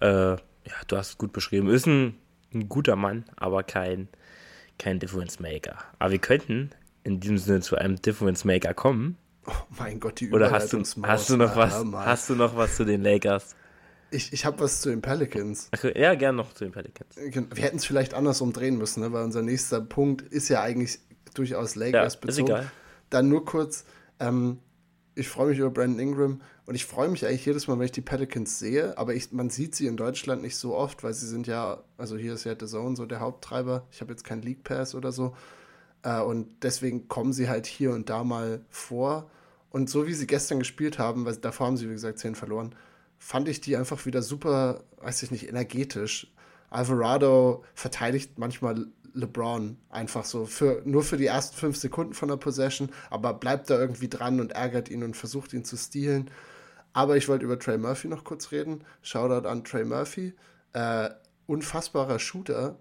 [0.00, 1.68] Äh, ja, du hast es gut beschrieben.
[1.68, 2.16] Ist ein,
[2.52, 4.08] ein guter Mann, aber kein,
[4.78, 5.76] kein Difference Maker.
[5.98, 6.70] Aber wir könnten
[7.04, 9.16] in diesem Sinne zu einem Difference Maker kommen.
[9.46, 11.84] Oh mein Gott, die Oder hast du, hast du noch was?
[11.92, 13.54] Hast du noch was zu den Lakers?
[14.10, 15.68] Ich, ich habe was zu den Pelicans.
[15.72, 17.16] Okay, ja, gern noch zu den Pelicans.
[17.16, 19.12] Wir hätten es vielleicht andersrum drehen müssen, ne?
[19.12, 20.98] weil unser nächster Punkt ist ja eigentlich
[21.34, 22.28] durchaus Lakers ja, bezogen.
[22.28, 22.72] Ist egal.
[23.10, 23.84] Dann nur kurz,
[24.20, 24.58] ähm,
[25.14, 27.92] ich freue mich über Brandon Ingram und ich freue mich eigentlich jedes Mal, wenn ich
[27.92, 31.28] die Pelicans sehe, aber ich, man sieht sie in Deutschland nicht so oft, weil sie
[31.28, 33.86] sind ja, also hier ist ja The Zone so der Haupttreiber.
[33.92, 35.36] Ich habe jetzt keinen League Pass oder so.
[36.02, 39.30] Äh, und deswegen kommen sie halt hier und da mal vor.
[39.70, 42.74] Und so wie sie gestern gespielt haben, weil davor haben sie, wie gesagt, 10 verloren,
[43.18, 46.32] fand ich die einfach wieder super, weiß ich nicht, energetisch.
[46.68, 52.36] Alvarado verteidigt manchmal LeBron einfach so für, nur für die ersten fünf Sekunden von der
[52.36, 56.28] Possession, aber bleibt da irgendwie dran und ärgert ihn und versucht ihn zu stehlen.
[56.96, 58.82] Aber ich wollte über Trey Murphy noch kurz reden.
[59.02, 60.32] Shoutout an Trey Murphy.
[60.72, 61.10] Äh,
[61.46, 62.78] unfassbarer Shooter,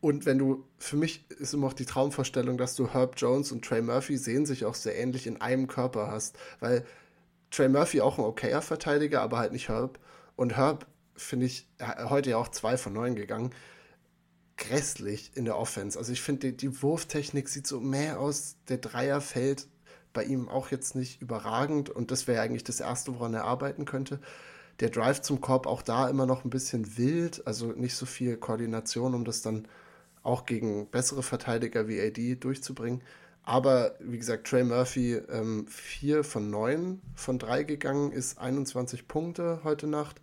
[0.00, 3.64] und wenn du, für mich ist immer auch die Traumvorstellung, dass du Herb Jones und
[3.64, 6.36] Trey Murphy sehen sich auch sehr ähnlich in einem Körper hast.
[6.58, 6.86] Weil
[7.50, 9.98] Trey Murphy auch ein okayer Verteidiger, aber halt nicht Herb.
[10.36, 11.68] Und Herb, finde ich,
[12.08, 13.50] heute ja auch zwei von neun gegangen.
[14.56, 15.98] Grässlich in der Offense.
[15.98, 18.56] Also ich finde, die, die Wurftechnik sieht so mehr aus.
[18.68, 19.68] Der Dreier fällt
[20.12, 21.90] bei ihm auch jetzt nicht überragend.
[21.90, 24.20] Und das wäre eigentlich das Erste, woran er arbeiten könnte.
[24.80, 27.46] Der Drive zum Korb auch da immer noch ein bisschen wild.
[27.46, 29.68] Also nicht so viel Koordination, um das dann
[30.22, 33.02] auch gegen bessere Verteidiger wie AD durchzubringen.
[33.42, 39.60] Aber wie gesagt, Trey Murphy ähm, 4 von 9 von 3 gegangen, ist 21 Punkte
[39.64, 40.20] heute Nacht.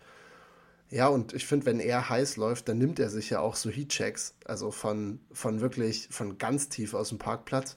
[0.89, 3.69] Ja, und ich finde, wenn er heiß läuft, dann nimmt er sich ja auch so
[3.69, 7.76] Heatchecks, also von, von wirklich, von ganz tief aus dem Parkplatz.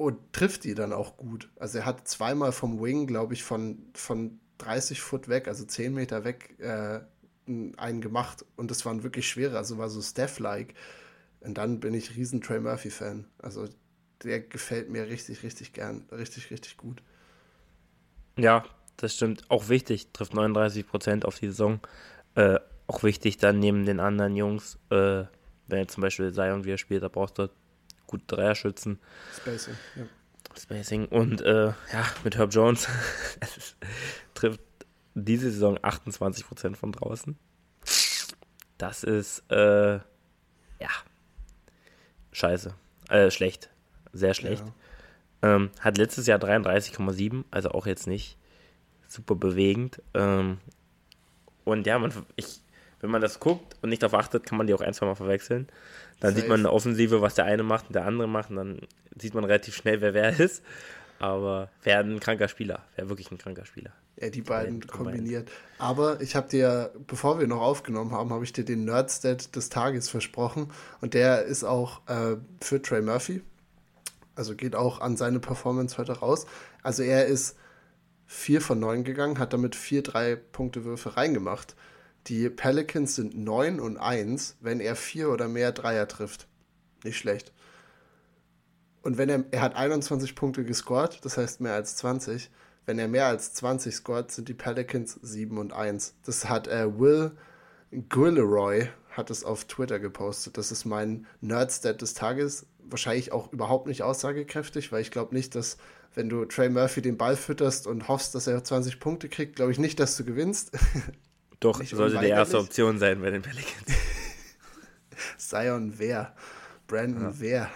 [0.00, 1.50] Und trifft die dann auch gut.
[1.56, 5.92] Also er hat zweimal vom Wing, glaube ich, von, von 30 Foot weg, also 10
[5.92, 7.00] Meter weg, äh,
[7.76, 10.72] einen gemacht und das waren wirklich schwere, also war so Steph-like.
[11.40, 13.26] Und dann bin ich riesen Trey Murphy-Fan.
[13.36, 13.68] Also
[14.24, 17.02] der gefällt mir richtig, richtig gern, richtig, richtig gut.
[18.38, 18.64] Ja,
[18.96, 19.50] das stimmt.
[19.50, 21.78] Auch wichtig, trifft 39 Prozent auf die Saison.
[22.36, 25.24] Äh, auch wichtig dann neben den anderen Jungs, äh,
[25.66, 27.50] wenn jetzt zum Beispiel Zion wieder spielt, da brauchst du
[28.10, 28.98] gut Dreierschützen.
[29.36, 30.02] Spacing, ja.
[30.58, 32.88] Spacing und äh, ja, mit Herb Jones
[34.34, 34.60] trifft
[35.14, 37.38] diese Saison 28 Prozent von draußen.
[38.78, 40.90] Das ist, äh, ja,
[42.32, 42.74] scheiße.
[43.08, 43.70] Äh, schlecht.
[44.12, 44.64] Sehr schlecht.
[45.42, 45.54] Ja.
[45.54, 48.36] Ähm, hat letztes Jahr 33,7, also auch jetzt nicht
[49.06, 50.02] super bewegend.
[50.14, 50.58] Ähm,
[51.64, 52.60] und ja, man, ich,
[53.00, 55.14] wenn man das guckt und nicht darauf achtet, kann man die auch ein, zwei Mal
[55.14, 55.68] verwechseln.
[56.20, 56.40] Dann Safe.
[56.40, 58.80] sieht man eine Offensive, was der eine macht und der andere macht, und dann
[59.18, 60.62] sieht man relativ schnell, wer wer ist.
[61.18, 63.92] Aber wer ein kranker Spieler, wer wirklich ein kranker Spieler.
[64.18, 65.50] Ja, die beiden kombiniert.
[65.78, 69.68] Aber ich habe dir, bevor wir noch aufgenommen haben, habe ich dir den Nerdstat des
[69.68, 70.72] Tages versprochen.
[71.02, 73.42] Und der ist auch äh, für Trey Murphy.
[74.34, 76.46] Also geht auch an seine Performance heute raus.
[76.82, 77.56] Also er ist
[78.26, 81.76] 4 von 9 gegangen, hat damit 4 3-Punkte-Würfe reingemacht.
[82.26, 86.48] Die Pelicans sind 9 und 1, wenn er 4 oder mehr Dreier trifft.
[87.04, 87.52] Nicht schlecht.
[89.02, 92.50] Und wenn er, er hat 21 Punkte gescored, das heißt mehr als 20.
[92.86, 96.14] Wenn er mehr als 20 scored, sind die Pelicans 7 und 1.
[96.24, 97.32] Das hat äh, Will
[98.08, 100.56] Guilleroy hat es auf Twitter gepostet.
[100.56, 102.66] Das ist mein Nerdstat des Tages.
[102.78, 105.76] Wahrscheinlich auch überhaupt nicht aussagekräftig, weil ich glaube nicht, dass
[106.14, 109.72] wenn du Trey Murphy den Ball fütterst und hoffst, dass er 20 Punkte kriegt, glaube
[109.72, 110.72] ich nicht, dass du gewinnst.
[111.60, 113.92] Doch, sollte die erste Option sein bei den Pelicans.
[115.38, 116.34] Zion wer?
[116.86, 117.34] Brandon ja.
[117.38, 117.70] wer?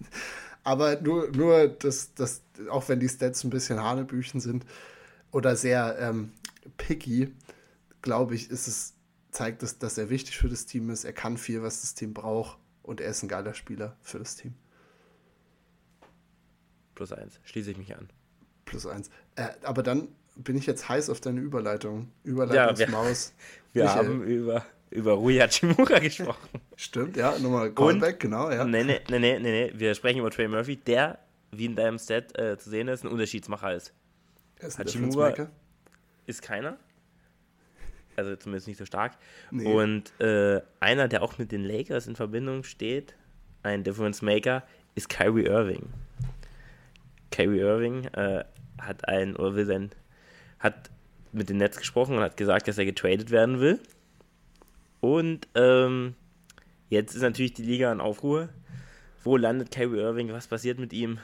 [0.64, 4.64] Aber nur, nur das, das, auch wenn die Stats ein bisschen Hanebüchen sind
[5.30, 6.32] oder sehr ähm,
[6.76, 7.34] picky,
[8.02, 8.94] glaube ich, ist es,
[9.30, 11.04] zeigt es, dass er wichtig für das Team ist.
[11.04, 14.36] Er kann viel, was das Team braucht und er ist ein geiler Spieler für das
[14.36, 14.54] Team.
[16.94, 18.08] Plus eins, schließe ich mich an.
[18.64, 19.10] Plus eins.
[19.34, 22.10] Äh, aber dann bin ich jetzt heiß auf deine Überleitung.
[22.24, 23.32] Überleitungsmaus.
[23.72, 26.60] Ja, wir, wir haben über über Rui Hachimura gesprochen.
[26.76, 28.64] Stimmt, ja, nochmal Callback, genau, ja.
[28.64, 31.18] Nee, nee, nee, nee, nee, wir sprechen über Trey Murphy, der,
[31.50, 33.92] wie in deinem Stat äh, zu sehen ist, ein Unterschiedsmacher ist.
[34.60, 35.34] ist Hachimura
[36.26, 36.78] ist keiner.
[38.16, 39.12] Also zumindest nicht so stark.
[39.50, 39.70] Nee.
[39.70, 43.14] Und äh, einer, der auch mit den Lakers in Verbindung steht,
[43.62, 44.62] ein Difference Maker,
[44.94, 45.90] ist Kyrie Irving.
[47.30, 48.44] Kyrie Irving äh,
[48.80, 49.90] hat ein, oder will sein,
[50.66, 50.90] hat
[51.32, 53.80] mit den Nets gesprochen und hat gesagt, dass er getradet werden will.
[55.00, 56.14] Und ähm,
[56.88, 58.48] jetzt ist natürlich die Liga in Aufruhr.
[59.22, 60.32] Wo landet Kyrie Irving?
[60.32, 61.18] Was passiert mit ihm?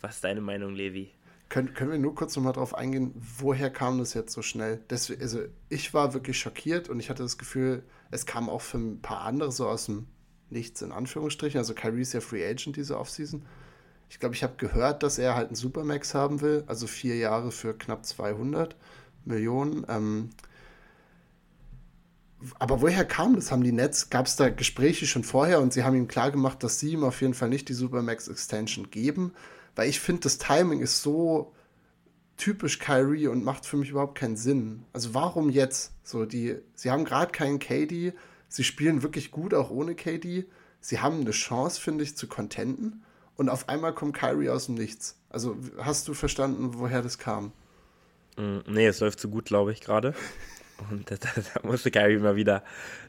[0.00, 1.10] Was ist deine Meinung, Levi?
[1.48, 4.80] Können, können wir nur kurz nochmal drauf eingehen, woher kam das jetzt so schnell?
[4.86, 8.78] Das, also ich war wirklich schockiert und ich hatte das Gefühl, es kam auch für
[8.78, 10.06] ein paar andere so aus dem
[10.48, 11.58] Nichts in Anführungsstrichen.
[11.58, 13.42] Also Kyrie ist ja Free Agent diese Offseason.
[14.10, 17.52] Ich glaube, ich habe gehört, dass er halt einen Supermax haben will, also vier Jahre
[17.52, 18.74] für knapp 200
[19.24, 19.86] Millionen.
[19.88, 20.30] Ähm,
[22.58, 23.52] aber woher kam das?
[23.52, 26.80] Haben die Nets, gab es da Gespräche schon vorher und sie haben ihm klargemacht, dass
[26.80, 29.32] sie ihm auf jeden Fall nicht die Supermax Extension geben?
[29.76, 31.52] Weil ich finde, das Timing ist so
[32.36, 34.86] typisch Kyrie und macht für mich überhaupt keinen Sinn.
[34.92, 35.92] Also warum jetzt?
[36.02, 38.12] So die, sie haben gerade keinen KD,
[38.48, 40.46] sie spielen wirklich gut auch ohne KD.
[40.80, 43.04] Sie haben eine Chance, finde ich, zu contenten.
[43.40, 45.18] Und auf einmal kommt Kyrie aus dem Nichts.
[45.30, 47.52] Also hast du verstanden, woher das kam?
[48.36, 50.12] Mm, nee, es läuft so gut, glaube ich, gerade.
[50.90, 52.62] Und da, da musste Kyrie mal wieder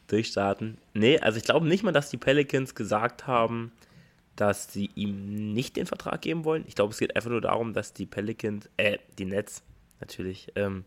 [0.07, 0.77] durchstarten.
[0.93, 3.73] Nee, also ich glaube nicht mal, dass die Pelicans gesagt haben,
[4.37, 6.63] dass sie ihm nicht den Vertrag geben wollen.
[6.65, 9.63] Ich glaube, es geht einfach nur darum, dass die Pelicans, äh, die Nets
[9.99, 10.85] natürlich, ähm,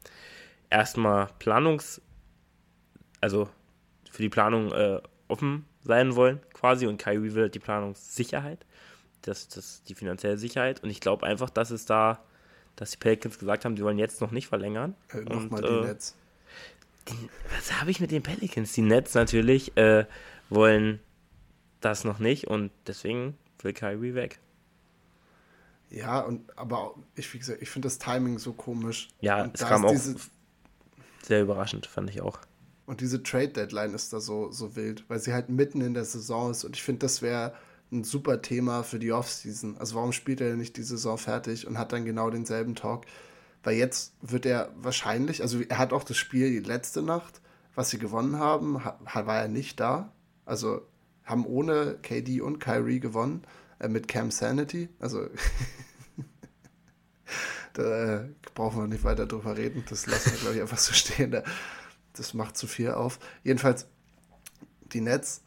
[0.70, 2.00] erstmal Planungs-,
[3.20, 3.50] also
[4.11, 6.87] für die Planung äh, offen sein wollen, quasi.
[6.87, 8.64] Und Kyrie will halt die Planungssicherheit,
[9.26, 10.82] das, das, die finanzielle Sicherheit.
[10.82, 12.22] Und ich glaube einfach, dass es da,
[12.76, 14.94] dass die Pelicans gesagt haben, die wollen jetzt noch nicht verlängern.
[15.10, 16.14] Äh, Nochmal die äh, Nets
[17.08, 18.72] die, was habe ich mit den Pelicans?
[18.72, 20.06] Die Nets natürlich äh,
[20.48, 21.00] wollen
[21.80, 24.38] das noch nicht und deswegen will Kyrie weg.
[25.90, 29.08] Ja, und aber ich, wie gesagt, ich finde das Timing so komisch.
[29.20, 30.16] Ja, und es kam auch diese,
[31.22, 32.38] sehr überraschend, fand ich auch.
[32.87, 36.50] Und diese Trade-Deadline ist da so, so wild, weil sie halt mitten in der Saison
[36.50, 37.54] ist und ich finde, das wäre
[37.92, 39.76] ein super Thema für die Offseason.
[39.78, 43.06] Also warum spielt er nicht die Saison fertig und hat dann genau denselben Talk?
[43.62, 47.40] Weil jetzt wird er wahrscheinlich, also er hat auch das Spiel letzte Nacht,
[47.74, 50.12] was sie gewonnen haben, war er nicht da.
[50.44, 50.82] Also
[51.24, 53.42] haben ohne KD und Kyrie gewonnen.
[53.78, 54.88] äh, mit Cam Sanity.
[54.98, 55.28] Also
[57.72, 59.84] da äh, brauchen wir nicht weiter drüber reden.
[59.88, 61.42] Das lassen wir, glaube ich, einfach so stehen.
[62.12, 63.18] Das macht zu viel auf.
[63.42, 63.86] Jedenfalls,
[64.92, 65.42] die Nets,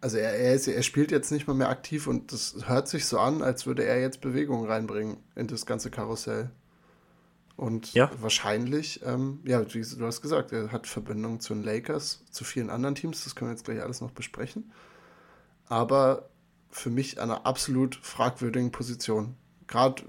[0.00, 3.06] also er, er, ist, er spielt jetzt nicht mal mehr aktiv und das hört sich
[3.06, 6.50] so an, als würde er jetzt Bewegung reinbringen in das ganze Karussell.
[7.56, 8.10] Und ja.
[8.20, 12.68] wahrscheinlich, ähm, ja, wie du hast gesagt, er hat Verbindungen zu den Lakers, zu vielen
[12.68, 14.72] anderen Teams, das können wir jetzt gleich alles noch besprechen.
[15.66, 16.28] Aber
[16.70, 19.36] für mich eine absolut fragwürdige Position.
[19.66, 20.02] Gerade,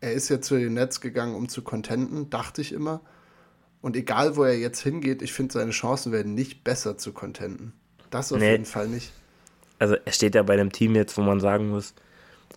[0.00, 3.02] er ist ja zu den Nets gegangen, um zu contenten, dachte ich immer.
[3.82, 7.74] Und egal, wo er jetzt hingeht, ich finde, seine Chancen werden nicht besser zu contenten.
[8.10, 8.52] Das auf nee.
[8.52, 9.12] jeden Fall nicht.
[9.78, 11.94] Also, er steht ja bei einem Team jetzt, wo man sagen muss,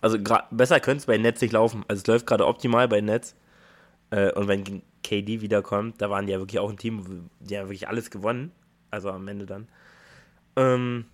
[0.00, 0.18] also
[0.50, 1.84] besser könnte es bei Nets nicht laufen.
[1.88, 3.34] Also, es läuft gerade optimal bei Nets.
[4.10, 7.68] Äh, und wenn KD wiederkommt, da waren die ja wirklich auch ein Team, die haben
[7.68, 8.52] wirklich alles gewonnen.
[8.90, 9.68] Also am Ende dann.
[10.56, 11.06] Ähm,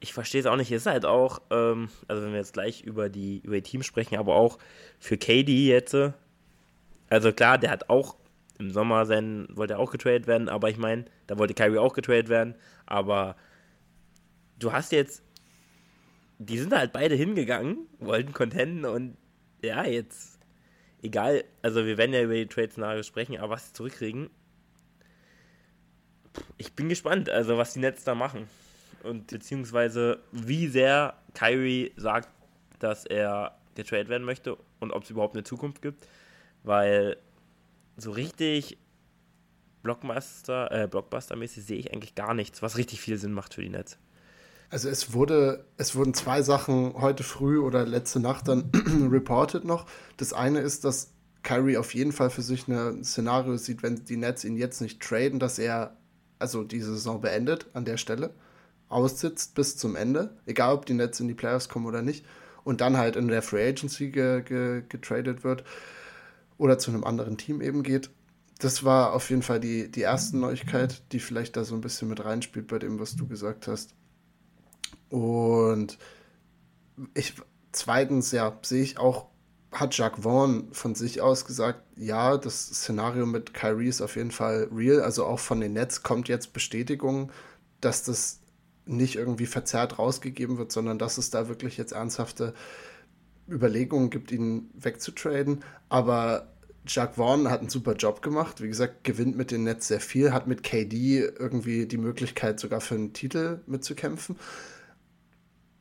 [0.00, 0.70] ich verstehe es auch nicht.
[0.72, 3.86] Es ist halt auch, ähm, also wenn wir jetzt gleich über die, über die Teams
[3.86, 4.58] sprechen, aber auch
[4.98, 5.96] für KD jetzt.
[7.08, 8.16] Also klar, der hat auch
[8.58, 11.92] im Sommer sein, wollte er auch getradet werden, aber ich meine, da wollte Kyrie auch
[11.92, 12.54] getradet werden.
[12.86, 13.36] Aber
[14.58, 15.22] du hast jetzt,
[16.38, 19.16] die sind halt beide hingegangen, wollten contenten und
[19.62, 20.36] ja, jetzt
[21.02, 24.30] egal, also wir werden ja über die Trade-Szenarios sprechen, aber was sie zurückkriegen,
[26.58, 28.48] ich bin gespannt, also was die Nets da machen.
[29.02, 32.28] Und beziehungsweise wie sehr Kyrie sagt,
[32.78, 36.06] dass er getradet werden möchte und ob es überhaupt eine Zukunft gibt.
[36.62, 37.16] Weil
[37.96, 38.78] so richtig
[39.82, 43.68] Blockbuster, äh, Blockbuster-mäßig sehe ich eigentlich gar nichts, was richtig viel Sinn macht für die
[43.68, 43.98] Nets.
[44.70, 48.70] Also es wurde, es wurden zwei Sachen heute früh oder letzte Nacht dann
[49.10, 49.86] reported noch.
[50.16, 54.16] Das eine ist, dass Kyrie auf jeden Fall für sich ein Szenario sieht, wenn die
[54.16, 55.96] Nets ihn jetzt nicht traden, dass er
[56.38, 58.34] also die Saison beendet an der Stelle,
[58.88, 62.24] aussitzt bis zum Ende, egal ob die Nets in die Playoffs kommen oder nicht,
[62.64, 65.62] und dann halt in der Free Agency ge, ge, getradet wird
[66.58, 68.10] oder zu einem anderen Team eben geht.
[68.58, 72.08] Das war auf jeden Fall die, die erste Neuigkeit, die vielleicht da so ein bisschen
[72.08, 73.94] mit reinspielt bei dem, was du gesagt hast.
[75.10, 75.98] Und
[77.14, 77.34] ich,
[77.72, 79.26] zweitens, ja, sehe ich auch,
[79.72, 84.30] hat Jacques Vaughn von sich aus gesagt, ja, das Szenario mit Kyrie ist auf jeden
[84.30, 85.02] Fall real.
[85.02, 87.30] Also auch von den Nets kommt jetzt Bestätigung,
[87.80, 88.40] dass das
[88.86, 92.54] nicht irgendwie verzerrt rausgegeben wird, sondern dass es da wirklich jetzt ernsthafte
[93.48, 95.62] Überlegungen gibt, ihn wegzutraden.
[95.88, 96.52] Aber
[96.86, 98.62] Jacques Vaughn hat einen super Job gemacht.
[98.62, 102.80] Wie gesagt, gewinnt mit den Nets sehr viel, hat mit KD irgendwie die Möglichkeit, sogar
[102.80, 104.36] für einen Titel mitzukämpfen.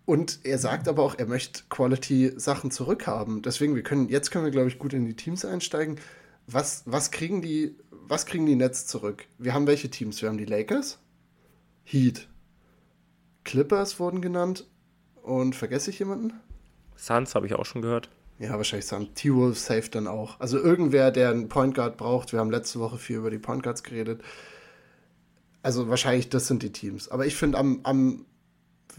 [0.06, 3.41] Und er sagt aber auch, er möchte Quality-Sachen zurückhaben.
[3.41, 6.00] Deswegen, wir können, jetzt können wir, glaube ich, gut in die Teams einsteigen.
[6.48, 9.26] Was, was, kriegen die, was kriegen die Nets zurück?
[9.39, 10.22] Wir haben welche Teams?
[10.22, 11.00] Wir haben die Lakers,
[11.84, 12.28] Heat,
[13.44, 14.68] Clippers wurden genannt.
[15.24, 16.34] Und vergesse ich jemanden?
[16.96, 18.10] Suns habe ich auch schon gehört.
[18.38, 19.10] Ja, wahrscheinlich Suns.
[19.15, 20.39] T-Wolf safe dann auch.
[20.39, 22.32] Also irgendwer, der einen Point Guard braucht.
[22.32, 24.22] Wir haben letzte Woche viel über die Point Guards geredet.
[25.63, 27.10] Also wahrscheinlich das sind die Teams.
[27.10, 28.26] Aber ich finde am, am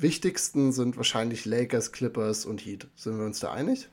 [0.03, 2.87] wichtigsten sind wahrscheinlich Lakers, Clippers und Heat.
[2.97, 3.89] Sind wir uns da einig?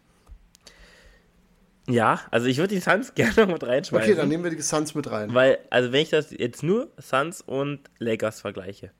[1.87, 4.11] Ja, also ich würde die Suns gerne mit reinschmeißen.
[4.11, 5.33] Okay, dann nehmen wir die Suns mit rein.
[5.33, 8.91] Weil, also wenn ich das jetzt nur Suns und Lakers vergleiche,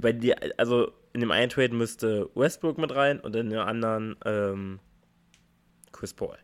[0.00, 4.16] bei die, also in dem einen Trade müsste Westbrook mit rein und in dem anderen
[4.24, 4.80] ähm,
[5.92, 6.36] Chris Paul.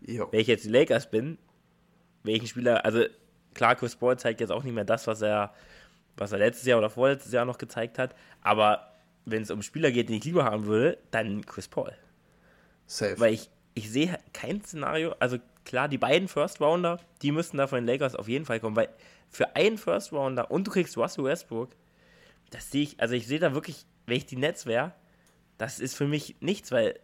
[0.00, 0.28] Jo.
[0.30, 1.38] Wenn ich jetzt die Lakers bin,
[2.24, 3.04] welchen Spieler, also
[3.54, 5.54] klar, Chris Paul zeigt jetzt auch nicht mehr das, was er
[6.16, 8.14] was er letztes Jahr oder vorletztes Jahr noch gezeigt hat.
[8.42, 8.92] Aber
[9.24, 11.92] wenn es um Spieler geht, den ich lieber haben würde, dann Chris Paul.
[12.86, 13.18] Safe.
[13.18, 17.66] Weil ich, ich sehe kein Szenario, also klar, die beiden First Rounder, die müssten da
[17.66, 18.88] von den Lakers auf jeden Fall kommen, weil
[19.30, 21.70] für einen First Rounder und du kriegst Russell Westbrook,
[22.50, 24.92] das sehe ich, also ich sehe da wirklich, wenn ich die Netz wäre,
[25.58, 27.00] das ist für mich nichts, weil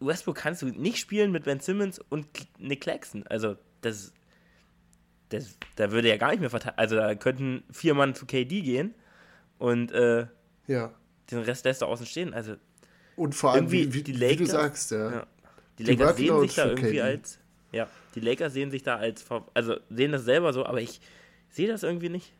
[0.00, 2.26] Westbrook kannst du nicht spielen mit Ben Simmons und
[2.58, 3.26] Nick Claxton.
[3.26, 4.12] Also, das,
[5.30, 6.78] das, da würde er gar nicht mehr verteidigen.
[6.78, 8.94] Also da könnten vier Mann zu KD gehen
[9.58, 10.26] und äh,
[10.66, 10.92] ja.
[11.30, 12.34] den Rest lässt er außen stehen.
[12.34, 12.56] Also
[13.16, 15.10] und vor allem, wie, wie, die Lakers, wie du sagst, ja.
[15.10, 15.26] ja
[15.78, 17.02] die, die Lakers sehen sich da irgendwie KD.
[17.02, 17.38] als,
[17.72, 21.00] ja, die Lakers sehen sich da als, also sehen das selber so, aber ich
[21.50, 22.32] sehe das irgendwie nicht.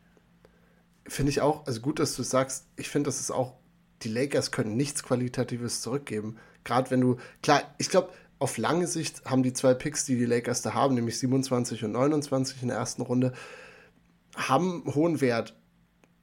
[1.07, 3.55] Finde ich auch, also gut, dass du sagst, ich finde, das ist auch,
[4.03, 6.37] die Lakers können nichts Qualitatives zurückgeben.
[6.63, 10.25] Gerade wenn du, klar, ich glaube, auf lange Sicht haben die zwei Picks, die die
[10.25, 13.33] Lakers da haben, nämlich 27 und 29 in der ersten Runde,
[14.35, 15.55] haben hohen Wert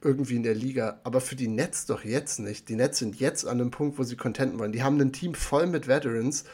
[0.02, 2.68] irgendwie in der Liga, aber für die Nets doch jetzt nicht.
[2.68, 4.72] Die Nets sind jetzt an dem Punkt, wo sie contenten wollen.
[4.72, 6.44] Die haben ein Team voll mit Veterans,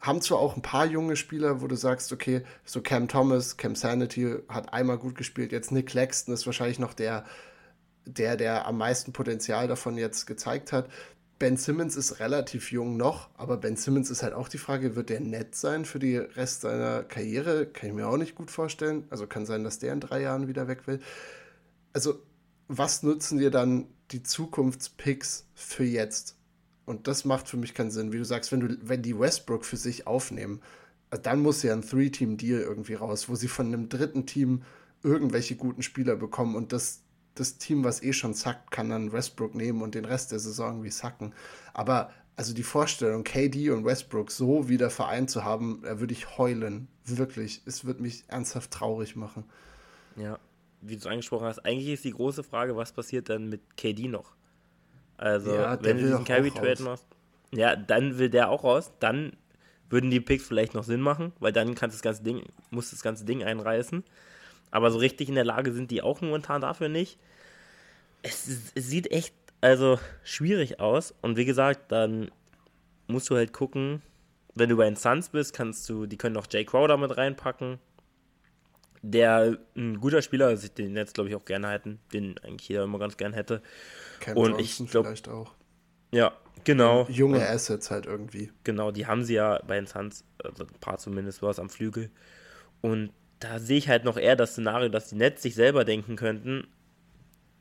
[0.00, 3.76] haben zwar auch ein paar junge Spieler, wo du sagst, okay, so Cam Thomas, Cam
[3.76, 7.24] Sanity hat einmal gut gespielt, jetzt Nick Claxton ist wahrscheinlich noch der,
[8.04, 10.88] der, der am meisten Potenzial davon jetzt gezeigt hat.
[11.42, 15.08] Ben Simmons ist relativ jung noch, aber Ben Simmons ist halt auch die Frage, wird
[15.08, 17.66] der nett sein für die Rest seiner Karriere?
[17.66, 19.06] Kann ich mir auch nicht gut vorstellen.
[19.10, 21.00] Also kann sein, dass der in drei Jahren wieder weg will.
[21.92, 22.22] Also,
[22.68, 26.36] was nutzen dir dann die Zukunftspicks für jetzt?
[26.84, 28.12] Und das macht für mich keinen Sinn.
[28.12, 30.62] Wie du sagst, wenn, du, wenn die Westbrook für sich aufnehmen,
[31.10, 34.62] dann muss ja ein Three-Team-Deal irgendwie raus, wo sie von einem dritten Team
[35.02, 37.01] irgendwelche guten Spieler bekommen und das,
[37.34, 40.72] das Team, was eh schon zackt, kann dann Westbrook nehmen und den Rest der Saison
[40.72, 41.34] irgendwie sacken.
[41.72, 46.38] Aber also die Vorstellung, KD und Westbrook so wieder vereint zu haben, da würde ich
[46.38, 46.88] heulen.
[47.04, 47.62] Wirklich.
[47.66, 49.44] Es wird mich ernsthaft traurig machen.
[50.16, 50.38] Ja,
[50.80, 54.08] wie du es angesprochen hast, eigentlich ist die große Frage, was passiert dann mit KD
[54.08, 54.34] noch?
[55.16, 57.06] Also, ja, wenn du diesen Kyrie Trade machst,
[57.52, 58.92] ja, dann will der auch raus.
[58.98, 59.32] Dann
[59.88, 63.02] würden die Picks vielleicht noch Sinn machen, weil dann kannst das ganze Ding, muss das
[63.02, 64.02] ganze Ding einreißen.
[64.72, 67.18] Aber so richtig in der Lage sind die auch momentan dafür nicht.
[68.22, 71.14] Es, es sieht echt also schwierig aus.
[71.22, 72.30] Und wie gesagt, dann
[73.06, 74.02] musst du halt gucken,
[74.54, 77.78] wenn du bei den Suns bist, kannst du, die können noch Jay Crowder mit reinpacken.
[79.04, 82.84] Der ein guter Spieler, also den jetzt glaube ich auch gerne halten, den eigentlich jeder
[82.84, 83.62] immer ganz gern hätte.
[84.20, 85.54] Cam und Johnson ich glaube vielleicht auch.
[86.12, 87.06] Ja, genau.
[87.08, 88.52] Junge und, Assets halt irgendwie.
[88.64, 92.10] Genau, die haben sie ja bei den Suns, also ein paar zumindest, was am Flügel.
[92.80, 93.10] Und
[93.42, 96.68] da sehe ich halt noch eher das Szenario, dass die Nets sich selber denken könnten,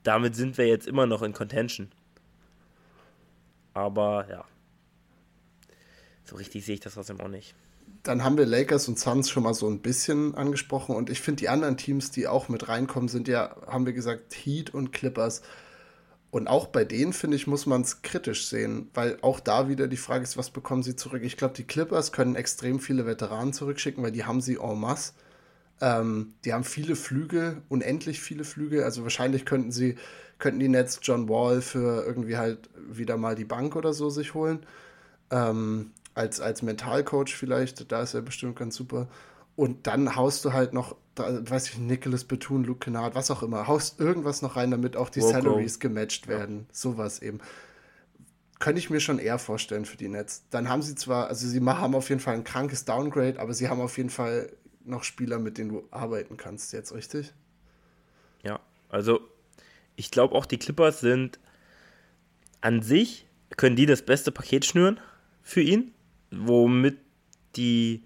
[0.03, 1.89] damit sind wir jetzt immer noch in Contention.
[3.73, 4.45] Aber ja,
[6.23, 7.55] so richtig sehe ich das trotzdem auch nicht.
[8.03, 11.39] Dann haben wir Lakers und Suns schon mal so ein bisschen angesprochen und ich finde
[11.39, 15.41] die anderen Teams, die auch mit reinkommen, sind ja, haben wir gesagt, Heat und Clippers.
[16.31, 19.87] Und auch bei denen, finde ich, muss man es kritisch sehen, weil auch da wieder
[19.87, 21.23] die Frage ist, was bekommen sie zurück?
[21.23, 25.13] Ich glaube, die Clippers können extrem viele Veteranen zurückschicken, weil die haben sie en masse.
[25.81, 28.85] Ähm, die haben viele Flüge, unendlich viele Flüge.
[28.85, 29.95] Also wahrscheinlich könnten sie,
[30.37, 34.35] könnten die Nets John Wall für irgendwie halt wieder mal die Bank oder so sich
[34.35, 34.59] holen.
[35.31, 39.07] Ähm, als, als Mentalcoach vielleicht, da ist er bestimmt ganz super.
[39.55, 43.43] Und dann haust du halt noch, da, weiß ich, Nicholas Betun, Luke Kennard, was auch
[43.43, 45.31] immer, haust irgendwas noch rein, damit auch die Woko.
[45.31, 46.59] Salaries gematcht werden.
[46.59, 46.65] Ja.
[46.71, 47.39] Sowas eben.
[48.59, 50.43] Könnte ich mir schon eher vorstellen für die Nets.
[50.51, 53.67] Dann haben sie zwar, also sie haben auf jeden Fall ein krankes Downgrade, aber sie
[53.67, 54.51] haben auf jeden Fall
[54.85, 57.33] noch Spieler, mit denen du arbeiten kannst, jetzt richtig?
[58.43, 58.59] Ja,
[58.89, 59.21] also
[59.95, 61.39] ich glaube auch die Clippers sind
[62.61, 63.25] an sich,
[63.57, 64.99] können die das beste Paket schnüren
[65.41, 65.93] für ihn,
[66.31, 66.97] womit
[67.55, 68.03] die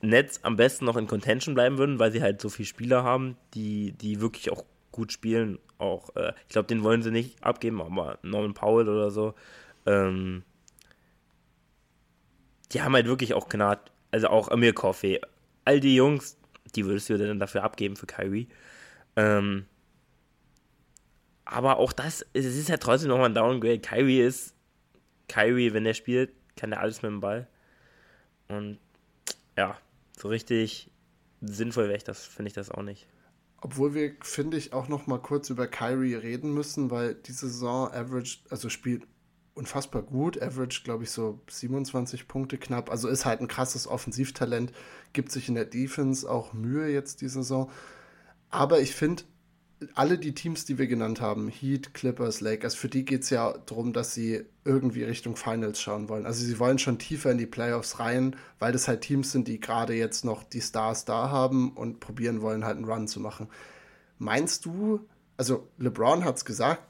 [0.00, 3.36] Nets am besten noch in Contention bleiben würden, weil sie halt so viele Spieler haben,
[3.54, 5.58] die, die wirklich auch gut spielen.
[5.78, 9.34] Auch, äh, ich glaube, den wollen sie nicht abgeben, aber Norman Powell oder so.
[9.84, 10.42] Ähm,
[12.72, 15.20] die haben halt wirklich auch Gnad, also auch Amir Coffee,
[15.66, 16.38] all die Jungs,
[16.74, 18.48] die würdest du dann dafür abgeben für Kyrie.
[19.14, 19.66] Ähm,
[21.44, 23.78] aber auch das, es ist ja trotzdem nochmal ein Downgrade.
[23.78, 24.54] Kyrie ist,
[25.28, 27.46] Kyrie, wenn er spielt, kann er alles mit dem Ball.
[28.48, 28.78] Und
[29.54, 29.76] ja,
[30.16, 30.90] so richtig
[31.42, 33.06] sinnvoll wäre ich das, finde ich das auch nicht.
[33.60, 37.92] Obwohl wir, finde ich, auch noch mal kurz über Kyrie reden müssen, weil diese Saison
[37.92, 39.06] Average, also spielt
[39.56, 42.90] unfassbar gut, Average, glaube ich, so 27 Punkte knapp.
[42.90, 44.72] Also ist halt ein krasses Offensivtalent,
[45.12, 47.70] gibt sich in der Defense auch Mühe jetzt die Saison.
[48.50, 49.24] Aber ich finde,
[49.94, 53.56] alle die Teams, die wir genannt haben, Heat, Clippers, Lakers, für die geht es ja
[53.66, 56.26] darum, dass sie irgendwie Richtung Finals schauen wollen.
[56.26, 59.58] Also sie wollen schon tiefer in die Playoffs rein, weil das halt Teams sind, die
[59.58, 63.48] gerade jetzt noch die Stars da haben und probieren wollen, halt einen Run zu machen.
[64.18, 65.00] Meinst du,
[65.38, 66.82] also LeBron hat es gesagt,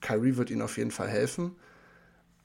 [0.00, 1.56] Kyrie wird ihnen auf jeden Fall helfen,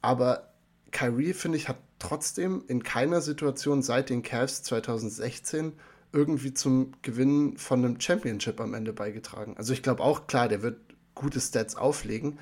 [0.02, 0.54] aber
[0.92, 5.74] Kyrie, finde ich, hat trotzdem in keiner Situation seit den Cavs 2016
[6.14, 9.56] irgendwie zum Gewinn von einem Championship am Ende beigetragen.
[9.58, 10.78] Also ich glaube auch, klar, der wird
[11.16, 12.40] gute Stats auflegen,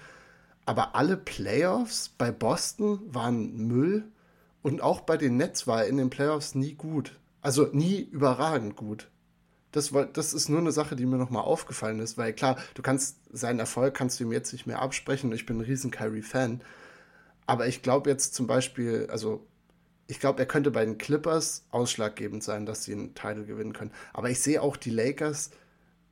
[0.66, 4.06] aber alle Playoffs bei Boston waren Müll
[4.62, 7.18] und auch bei den Nets war er in den Playoffs nie gut.
[7.42, 9.10] Also nie überragend gut.
[9.72, 13.18] Das, das ist nur eine Sache, die mir nochmal aufgefallen ist, weil klar, du kannst
[13.32, 16.62] seinen Erfolg kannst du ihm jetzt nicht mehr absprechen ich bin ein riesen Kyrie-Fan.
[17.50, 19.48] Aber ich glaube jetzt zum Beispiel, also
[20.06, 23.92] ich glaube, er könnte bei den Clippers ausschlaggebend sein, dass sie einen Titel gewinnen können.
[24.14, 25.50] Aber ich sehe auch die Lakers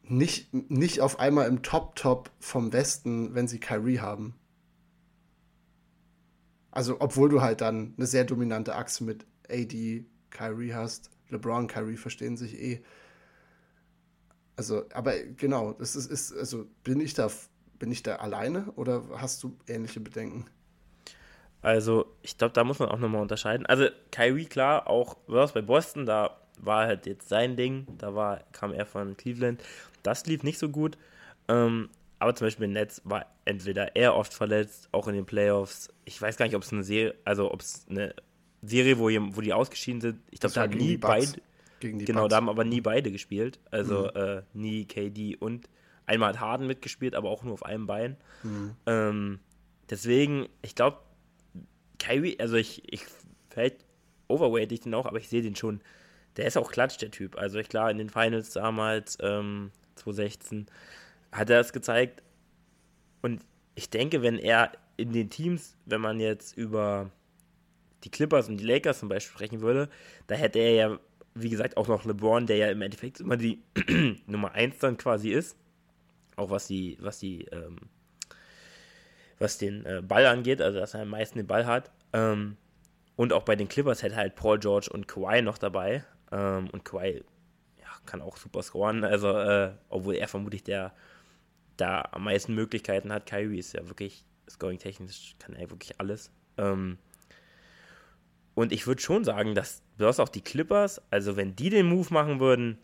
[0.01, 4.33] nicht, nicht auf einmal im Top-Top vom Westen, wenn sie Kyrie haben.
[6.71, 11.11] Also, obwohl du halt dann eine sehr dominante Achse mit AD, Kyrie hast.
[11.29, 12.83] LeBron, Kyrie verstehen sich eh.
[14.55, 17.29] Also, aber genau, das ist, ist also bin ich da,
[17.77, 20.47] bin ich da alleine oder hast du ähnliche Bedenken?
[21.67, 23.65] Also, ich glaube, da muss man auch nochmal unterscheiden.
[23.65, 28.39] Also, Kyrie, klar, auch was bei Boston, da war halt jetzt sein Ding, da war,
[28.53, 29.61] kam er von Cleveland.
[30.01, 30.97] Das lief nicht so gut.
[31.49, 31.89] Ähm,
[32.19, 35.89] aber zum Beispiel Netz war entweder er oft verletzt, auch in den Playoffs.
[36.05, 38.15] Ich weiß gar nicht, ob es eine Serie, also ob es eine
[38.61, 40.21] Serie, wo, wo die ausgeschieden sind.
[40.31, 41.33] Ich glaube, da haben nie beide.
[41.81, 42.29] genau, Bugs.
[42.29, 43.59] da haben aber nie beide gespielt.
[43.71, 44.21] Also mhm.
[44.21, 45.67] äh, nie KD und
[46.05, 48.15] einmal hat Harden mitgespielt, aber auch nur auf einem Bein.
[48.43, 48.71] Mhm.
[48.85, 49.39] Ähm,
[49.89, 50.99] deswegen, ich glaube,
[51.99, 53.03] Kyrie, also ich, ich
[53.49, 53.85] vielleicht
[54.27, 55.81] overweight ich den auch, aber ich sehe den schon.
[56.35, 57.37] Der ist auch klatsch, der Typ.
[57.37, 60.67] Also ich klar, in den Finals damals, ähm, 2016,
[61.31, 62.21] hat er es gezeigt.
[63.21, 63.41] Und
[63.75, 67.11] ich denke, wenn er in den Teams, wenn man jetzt über
[68.03, 69.89] die Clippers und die Lakers zum Beispiel sprechen würde,
[70.27, 70.99] da hätte er ja,
[71.33, 73.61] wie gesagt, auch noch LeBron, der ja im Endeffekt immer die
[74.27, 75.57] Nummer 1 dann quasi ist.
[76.35, 77.77] Auch was die, was die, ähm,
[79.39, 81.91] was den äh, Ball angeht, also dass er am meisten den Ball hat.
[82.13, 82.57] Ähm,
[83.15, 86.03] und auch bei den Clippers hätte halt Paul George und Kawhi noch dabei.
[86.31, 87.23] Ähm, und Kawhi
[87.79, 90.93] ja, kann auch super scoren, also äh, obwohl er vermutlich der
[91.77, 93.25] da am meisten Möglichkeiten hat.
[93.25, 96.31] Kyrie ist ja wirklich scoring-technisch, kann er wirklich alles.
[96.57, 96.97] Ähm,
[98.55, 102.11] und ich würde schon sagen, dass besonders auch die Clippers, also wenn die den Move
[102.11, 102.79] machen würden,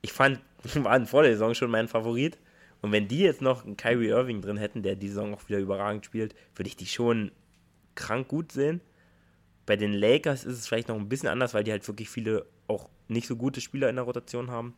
[0.00, 0.40] ich fand,
[0.74, 2.38] waren vor der Saison schon mein Favorit.
[2.82, 5.60] Und wenn die jetzt noch einen Kyrie Irving drin hätten, der die Saison auch wieder
[5.60, 7.30] überragend spielt, würde ich die schon
[7.94, 8.80] krank gut sehen.
[9.64, 12.44] Bei den Lakers ist es vielleicht noch ein bisschen anders, weil die halt wirklich viele
[12.66, 14.74] auch nicht so gute Spieler in der Rotation haben.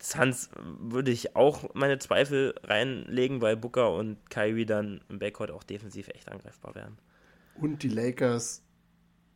[0.00, 5.64] Suns würde ich auch meine Zweifel reinlegen, weil Booker und Kyrie dann im Backcourt auch
[5.64, 6.96] defensiv echt angreifbar wären.
[7.56, 8.62] Und die Lakers,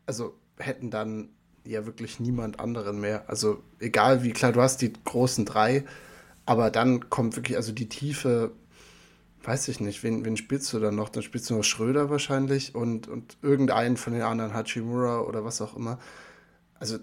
[0.07, 1.31] also hätten dann
[1.67, 3.29] ja wirklich niemand anderen mehr.
[3.29, 5.85] Also egal wie klar, du hast die großen drei,
[6.47, 8.53] aber dann kommt wirklich, also die Tiefe,
[9.43, 11.09] weiß ich nicht, wen, wen spielst du dann noch?
[11.09, 15.61] Dann spielst du noch Schröder wahrscheinlich und, und irgendeinen von den anderen, Hachimura oder was
[15.61, 15.99] auch immer.
[16.79, 16.99] Also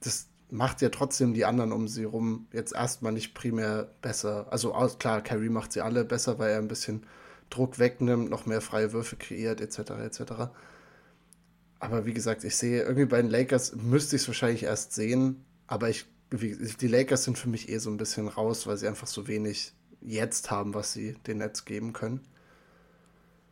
[0.00, 4.46] das, macht ja trotzdem die anderen um sie rum jetzt erstmal nicht primär besser.
[4.50, 7.06] Also klar, Kyrie macht sie alle besser, weil er ein bisschen
[7.48, 9.92] Druck wegnimmt, noch mehr freie Würfe kreiert, etc.
[10.04, 10.22] etc.
[11.80, 15.42] Aber wie gesagt, ich sehe irgendwie bei den Lakers müsste ich es wahrscheinlich erst sehen,
[15.66, 19.06] aber ich, die Lakers sind für mich eh so ein bisschen raus, weil sie einfach
[19.06, 22.20] so wenig jetzt haben, was sie den Netz geben können.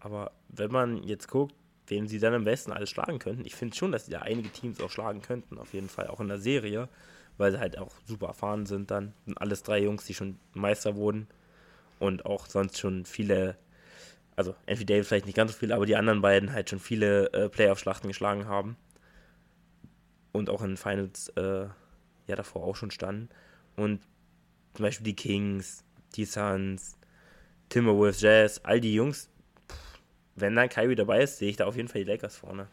[0.01, 1.55] Aber wenn man jetzt guckt,
[1.87, 3.45] wen sie dann am besten alles schlagen könnten.
[3.45, 6.20] Ich finde schon, dass sie da einige Teams auch schlagen könnten, auf jeden Fall, auch
[6.20, 6.89] in der Serie,
[7.37, 9.12] weil sie halt auch super erfahren sind dann.
[9.26, 11.26] Sind alles drei Jungs, die schon Meister wurden
[11.99, 13.57] und auch sonst schon viele,
[14.37, 17.33] also Anthony Davis vielleicht nicht ganz so viele, aber die anderen beiden halt schon viele
[17.33, 18.76] äh, Playoff-Schlachten geschlagen haben
[20.33, 21.66] und auch in Finals äh,
[22.31, 23.28] ja davor auch schon standen.
[23.76, 24.01] Und
[24.74, 26.97] zum Beispiel die Kings, die Suns,
[27.68, 29.28] Timberwolves, Jazz, all die Jungs,
[30.37, 32.68] wenn dann Kyrie dabei ist, sehe ich da auf jeden Fall die Lakers vorne.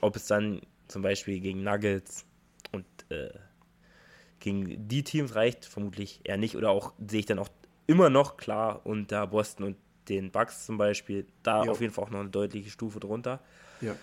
[0.00, 2.24] Ob es dann zum Beispiel gegen Nuggets
[2.72, 3.30] und äh,
[4.40, 6.56] gegen die Teams reicht, vermutlich eher nicht.
[6.56, 7.50] Oder auch sehe ich dann auch
[7.86, 9.76] immer noch klar unter Boston und
[10.08, 11.72] den Bucks zum Beispiel, da jo.
[11.72, 13.40] auf jeden Fall auch noch eine deutliche Stufe drunter.
[13.80, 13.94] Ja.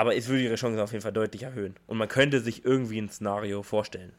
[0.00, 1.74] Aber es würde ihre Chancen auf jeden Fall deutlich erhöhen.
[1.86, 4.14] Und man könnte sich irgendwie ein Szenario vorstellen.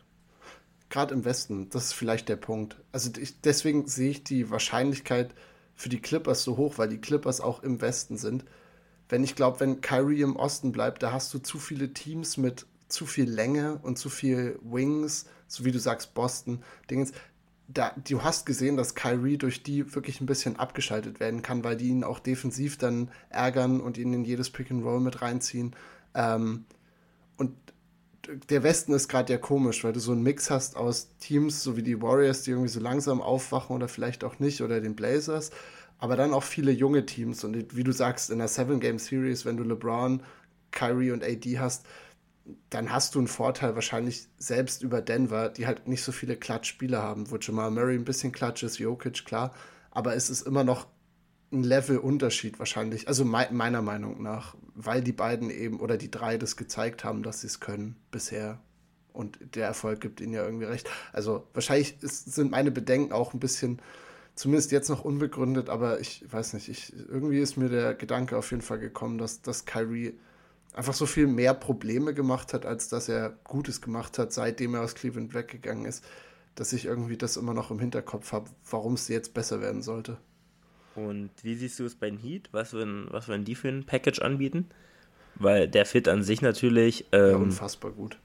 [0.91, 2.77] Gerade im Westen, das ist vielleicht der Punkt.
[2.91, 5.33] Also ich, deswegen sehe ich die Wahrscheinlichkeit,
[5.73, 8.45] für die Clippers so hoch, weil die Clippers auch im Westen sind.
[9.09, 12.67] Wenn ich glaube, wenn Kyrie im Osten bleibt, da hast du zu viele Teams mit
[12.87, 16.61] zu viel Länge und zu viel Wings, so wie du sagst, Boston,
[16.91, 17.11] Dingens.
[17.73, 21.77] Da, du hast gesehen, dass Kyrie durch die wirklich ein bisschen abgeschaltet werden kann, weil
[21.77, 25.75] die ihn auch defensiv dann ärgern und ihn in jedes Pick and Roll mit reinziehen.
[26.13, 26.65] Ähm,
[27.37, 27.55] und
[28.49, 31.77] der Westen ist gerade ja komisch, weil du so einen Mix hast aus Teams, so
[31.77, 35.51] wie die Warriors, die irgendwie so langsam aufwachen oder vielleicht auch nicht, oder den Blazers,
[35.97, 37.43] aber dann auch viele junge Teams.
[37.43, 40.21] Und wie du sagst, in der Seven-Game-Series, wenn du LeBron,
[40.71, 41.85] Kyrie und AD hast,
[42.69, 47.01] dann hast du einen Vorteil wahrscheinlich selbst über Denver, die halt nicht so viele Klatsch-Spieler
[47.01, 49.53] haben, wo Jamal Murray ein bisschen Klatsch ist, Jokic, klar,
[49.91, 50.87] aber es ist immer noch
[51.51, 56.37] ein Level-Unterschied wahrscheinlich, also me meiner Meinung nach, weil die beiden eben oder die drei
[56.37, 58.59] das gezeigt haben, dass sie es können bisher.
[59.13, 60.89] Und der Erfolg gibt ihnen ja irgendwie recht.
[61.11, 63.81] Also wahrscheinlich ist, sind meine Bedenken auch ein bisschen,
[64.35, 68.51] zumindest jetzt noch unbegründet, aber ich weiß nicht, ich, irgendwie ist mir der Gedanke auf
[68.51, 70.17] jeden Fall gekommen, dass, dass Kyrie
[70.73, 74.81] einfach so viel mehr Probleme gemacht hat, als dass er Gutes gemacht hat, seitdem er
[74.81, 76.03] aus Cleveland weggegangen ist,
[76.55, 80.17] dass ich irgendwie das immer noch im Hinterkopf habe, warum es jetzt besser werden sollte.
[80.95, 82.49] Und wie siehst du es bei den Heat?
[82.51, 84.69] Was würden, was würden die für ein Package anbieten?
[85.35, 87.05] Weil der Fit an sich natürlich.
[87.11, 88.17] Ähm, ja, unfassbar gut.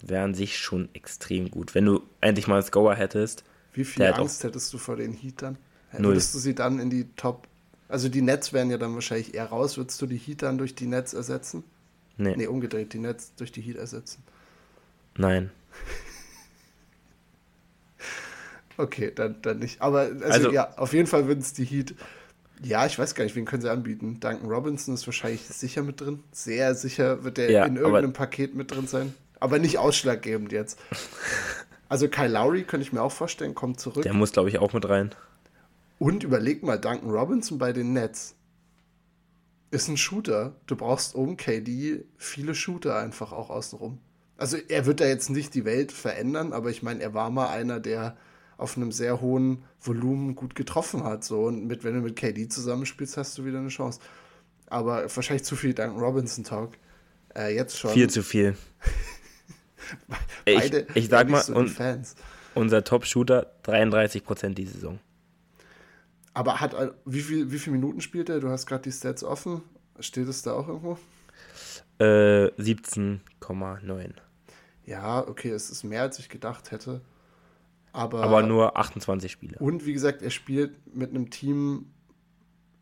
[0.00, 1.74] Wäre an sich schon extrem gut.
[1.74, 3.42] Wenn du endlich mal einen Scorer hättest.
[3.72, 5.58] Wie viel Angst hättest du vor den Heat dann?
[5.92, 6.12] Null.
[6.12, 7.48] Würdest du sie dann in die Top.
[7.88, 9.76] Also die Nets wären ja dann wahrscheinlich eher raus.
[9.78, 11.64] Würdest du die Heat dann durch die Nets ersetzen?
[12.16, 12.34] Nee.
[12.36, 14.22] Nee, umgedreht, die Nets durch die Heat ersetzen.
[15.16, 15.50] Nein.
[18.80, 19.82] Okay, dann, dann nicht.
[19.82, 21.96] Aber also, Also- ja, auf jeden Fall würden es die Heat.
[22.62, 24.18] Ja, ich weiß gar nicht, wen können sie anbieten?
[24.20, 26.22] Duncan Robinson ist wahrscheinlich sicher mit drin.
[26.32, 29.14] Sehr sicher wird der Ja, in irgendeinem Paket mit drin sein.
[29.40, 30.78] Aber nicht ausschlaggebend jetzt.
[31.90, 34.02] Also Kyle Lowry könnte ich mir auch vorstellen, kommt zurück.
[34.02, 35.14] Der muss, glaube ich, auch mit rein.
[35.98, 38.36] Und überleg mal, Duncan Robinson bei den Nets
[39.70, 40.54] ist ein Shooter.
[40.66, 43.98] Du brauchst um KD viele Shooter einfach auch außenrum.
[44.36, 47.48] Also er wird da jetzt nicht die Welt verändern, aber ich meine, er war mal
[47.48, 48.16] einer, der
[48.56, 51.24] auf einem sehr hohen Volumen gut getroffen hat.
[51.24, 51.42] So.
[51.42, 54.00] Und mit, wenn du mit KD zusammenspielst, hast du wieder eine Chance.
[54.66, 56.74] Aber wahrscheinlich zu viel Duncan Robinson Talk.
[57.34, 57.90] Äh, jetzt schon.
[57.90, 58.56] Viel zu viel.
[60.44, 62.14] ich, Beide ich sag eher nicht mal, so und Fans.
[62.54, 64.98] unser Top-Shooter 33% die Saison.
[66.38, 68.38] Aber hat äh, wie viel, wie viele Minuten spielt er?
[68.38, 69.60] Du hast gerade die Stats offen.
[69.98, 70.96] Steht es da auch irgendwo?
[71.98, 74.12] Äh, 17,9.
[74.86, 77.00] Ja, okay, es ist mehr, als ich gedacht hätte.
[77.90, 79.58] Aber, Aber nur 28 Spiele.
[79.58, 81.90] Und wie gesagt, er spielt mit einem Team,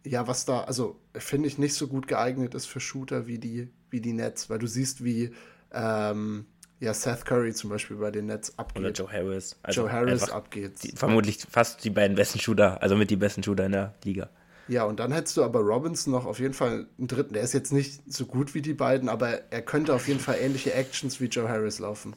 [0.05, 3.73] ja, was da, also finde ich nicht so gut geeignet ist für Shooter wie die,
[3.89, 5.31] wie die Nets, weil du siehst, wie
[5.73, 6.45] ähm,
[6.81, 8.83] ja, Seth Curry zum Beispiel bei den Nets abgeht.
[8.83, 9.57] Oder Joe Harris.
[9.63, 10.83] Also Joe Harris abgeht.
[10.83, 14.29] Die, vermutlich fast die beiden besten Shooter, also mit die besten Shooter in der Liga.
[14.69, 17.35] Ja, und dann hättest du aber Robinson noch auf jeden Fall einen dritten.
[17.35, 20.37] Der ist jetzt nicht so gut wie die beiden, aber er könnte auf jeden Fall
[20.41, 22.17] ähnliche Actions wie Joe Harris laufen.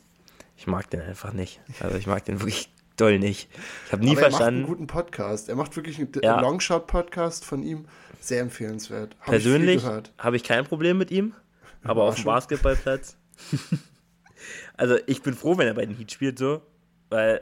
[0.58, 1.62] Ich mag den einfach nicht.
[1.80, 3.50] Also ich mag den wirklich doll nicht.
[3.86, 4.66] Ich habe nie aber er macht einen verstanden.
[4.66, 5.48] guten Podcast.
[5.48, 6.42] Er macht wirklich einen Ja.
[6.42, 7.86] Longshot-Podcast von ihm.
[8.20, 9.16] Sehr empfehlenswert.
[9.22, 9.84] Hab Persönlich
[10.18, 11.34] habe ich kein Problem mit ihm,
[11.84, 12.26] aber auf dem.
[12.26, 13.16] Basketballplatz.
[14.80, 16.62] also ich bin froh, wenn er bei den Heat spielt so,
[17.10, 17.42] weil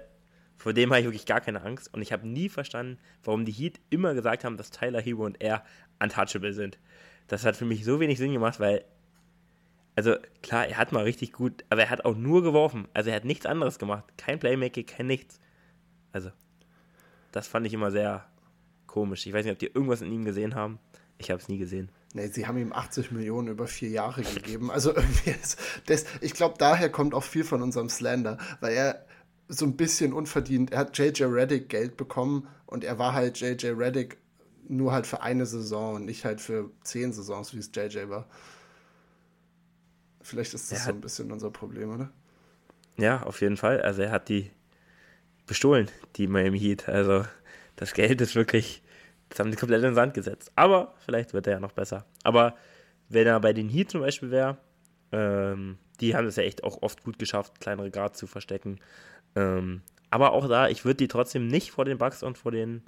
[0.55, 3.51] vor dem habe ich wirklich gar keine Angst und ich habe nie verstanden, warum die
[3.51, 5.63] Heat immer gesagt haben, dass Tyler Hero und er
[6.01, 6.79] untouchable sind.
[7.27, 8.83] Das hat für mich so wenig Sinn gemacht, weil
[9.95, 12.87] also klar, er hat mal richtig gut, aber er hat auch nur geworfen.
[12.93, 14.03] Also er hat nichts anderes gemacht.
[14.17, 15.39] Kein Playmaking, kein nichts.
[16.11, 16.31] Also,
[17.31, 18.25] das fand ich immer sehr
[18.87, 19.27] komisch.
[19.27, 20.79] Ich weiß nicht, ob die irgendwas in ihm gesehen haben.
[21.19, 21.89] Ich habe es nie gesehen.
[22.17, 24.71] Nee, sie haben ihm 80 Millionen über vier Jahre gegeben.
[24.71, 29.05] Also irgendwie ist das, ich glaube, daher kommt auch viel von unserem Slander, weil er
[29.47, 33.67] so ein bisschen unverdient, er hat JJ Reddick Geld bekommen und er war halt JJ
[33.67, 34.17] Reddick
[34.67, 38.27] nur halt für eine Saison und nicht halt für zehn Saisons, wie es JJ war.
[40.21, 42.09] Vielleicht ist das so ein bisschen unser Problem, oder?
[42.97, 43.79] Ja, auf jeden Fall.
[43.83, 44.49] Also er hat die
[45.45, 46.89] bestohlen, die Miami Heat.
[46.89, 47.25] Also
[47.75, 48.81] das Geld ist wirklich,
[49.29, 50.51] das haben die komplett in den Sand gesetzt.
[50.55, 52.05] Aber vielleicht wird er ja noch besser.
[52.23, 52.55] Aber
[53.09, 54.57] wenn er bei den Heat zum Beispiel wäre,
[55.11, 58.79] ähm, die haben es ja echt auch oft gut geschafft, kleinere Guards zu verstecken.
[59.35, 62.83] Ähm, aber auch da, ich würde die trotzdem nicht vor den Bucks und vor den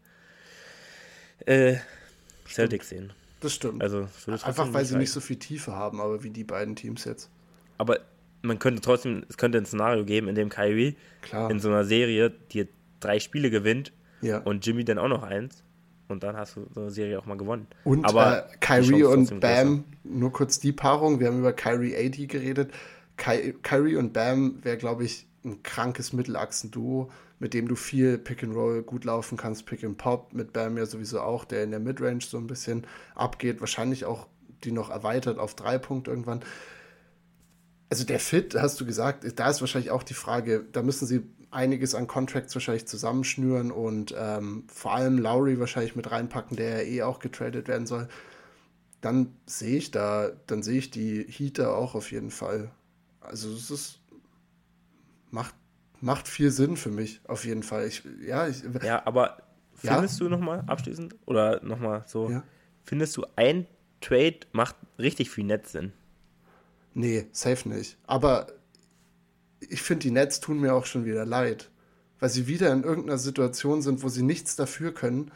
[1.46, 1.76] äh,
[2.48, 3.14] Celtics sehen.
[3.42, 3.82] Das stimmt.
[3.82, 7.06] Also würde Einfach weil sie nicht so viel Tiefe haben, aber wie die beiden Teams
[7.06, 7.30] jetzt.
[7.78, 8.00] Aber
[8.42, 11.50] man könnte trotzdem, es könnte ein Szenario geben, in dem Kyrie Klar.
[11.52, 12.68] in so einer Serie dir
[13.00, 14.40] drei Spiele gewinnt Ja.
[14.40, 15.64] und Jimmy dann auch noch eins.
[16.10, 17.68] Und dann hast du so eine Serie auch mal gewonnen.
[17.84, 21.20] Und Aber äh, Kyrie und Bam, nur kurz die Paarung.
[21.20, 22.72] Wir haben über Kyrie AD geredet.
[23.16, 28.44] Ky Kyrie und Bam wäre, glaube ich, ein krankes Mittelachsen-Duo, mit dem du viel Pick
[28.44, 29.68] and Roll gut laufen kannst.
[29.68, 32.88] Pick and Pop mit Bam ja sowieso auch, der in der Midrange so ein bisschen
[33.14, 33.62] abgeht.
[33.62, 34.28] Wahrscheinlich auch
[34.64, 36.42] die noch erweitert auf drei Punkte irgendwann.
[37.90, 41.24] Also der Fit, hast du gesagt, da ist wahrscheinlich auch die Frage, da müssen sie
[41.52, 46.90] einiges an Contracts wahrscheinlich zusammenschnüren und ähm, vor allem Lowry wahrscheinlich mit reinpacken, der ja
[46.90, 48.08] eh auch getradet werden soll.
[49.02, 52.72] Dann sehe ich da, dann sehe ich die Heater auch auf jeden Fall.
[53.22, 54.00] Also es ist
[55.32, 55.56] macht
[56.02, 57.86] macht viel Sinn für mich auf jeden Fall.
[57.88, 59.44] Ich, ja, ich, Ja, aber
[59.84, 59.96] Ja?
[59.96, 62.44] findest du nochmal abschließend oder nochmal so, Ja.
[62.84, 63.68] findest du ein
[64.02, 65.92] Trade macht richtig viel Netz Sinn?
[66.94, 67.98] Nee, safe nicht.
[68.08, 68.48] Aber
[69.60, 71.70] ich finde, die Nets tun mir auch schon wieder leid.
[72.20, 75.32] Weil sie wieder in irgendeiner Situation sind, wo sie nichts dafür können.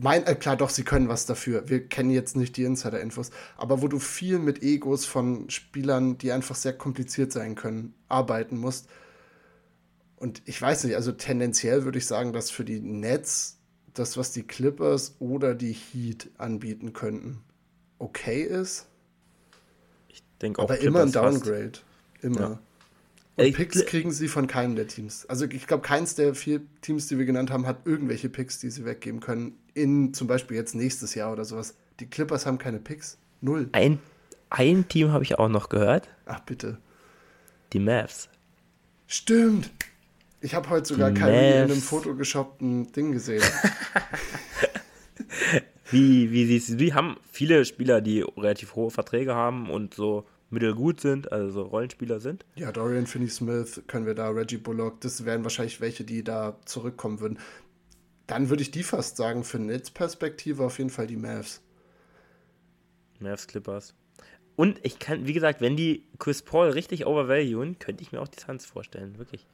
[0.00, 1.68] Mein, äh, klar, doch, sie können was dafür.
[1.68, 3.30] Wir kennen jetzt nicht die Insider-Infos.
[3.56, 8.58] Aber wo du viel mit Egos von Spielern, die einfach sehr kompliziert sein können, arbeiten
[8.58, 8.88] musst.
[10.16, 13.58] Und ich weiß nicht, also tendenziell würde ich sagen, dass für die Nets
[13.92, 17.40] das, was die Clippers oder die Heat anbieten könnten,
[17.98, 18.86] okay ist.
[20.08, 21.46] Ich denke auch Aber immer ein Clippers fast.
[21.46, 21.78] Downgrade.
[22.22, 22.40] Immer.
[22.40, 22.58] Ja.
[23.36, 25.26] Und Ey, Picks kriegen sie von keinem der Teams.
[25.26, 28.70] Also ich glaube, keins der vier Teams, die wir genannt haben, hat irgendwelche Picks, die
[28.70, 29.58] sie weggeben können.
[29.74, 31.74] In zum Beispiel jetzt nächstes Jahr oder sowas.
[31.98, 33.18] Die Clippers haben keine Picks.
[33.40, 33.68] Null.
[33.72, 33.98] Ein,
[34.50, 36.78] ein Team habe ich auch noch gehört, Ach bitte.
[37.72, 38.28] die Mavs.
[39.08, 39.70] Stimmt.
[40.40, 43.42] Ich habe heute sogar Kyrie in einem photoshoppten Ding gesehen.
[45.90, 50.26] Wie, wie siehst du, die haben viele Spieler, die relativ hohe Verträge haben und so
[50.54, 52.46] mittelgut sind, also Rollenspieler sind.
[52.54, 57.20] Ja, Dorian Finney-Smith können wir da, Reggie Bullock, das wären wahrscheinlich welche, die da zurückkommen
[57.20, 57.38] würden.
[58.26, 61.60] Dann würde ich die fast sagen, für Netzperspektive auf jeden Fall die Mavs.
[63.20, 63.94] Mavs Clippers.
[64.56, 68.28] Und ich kann, wie gesagt, wenn die Chris Paul richtig overvaluen, könnte ich mir auch
[68.28, 69.46] die Suns vorstellen, wirklich.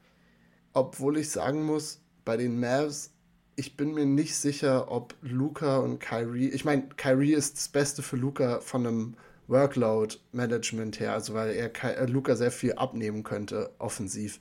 [0.73, 3.11] Obwohl ich sagen muss, bei den Mavs,
[3.55, 8.01] ich bin mir nicht sicher, ob Luca und Kyrie, ich meine, Kyrie ist das Beste
[8.01, 9.15] für Luca von einem
[9.51, 14.39] Workload-Management her, also weil er äh, Luca sehr viel abnehmen könnte, offensiv.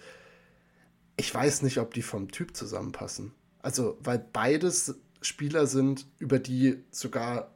[1.17, 3.33] Ich weiß nicht, ob die vom Typ zusammenpassen.
[3.61, 7.55] Also, weil beides Spieler sind, über die sogar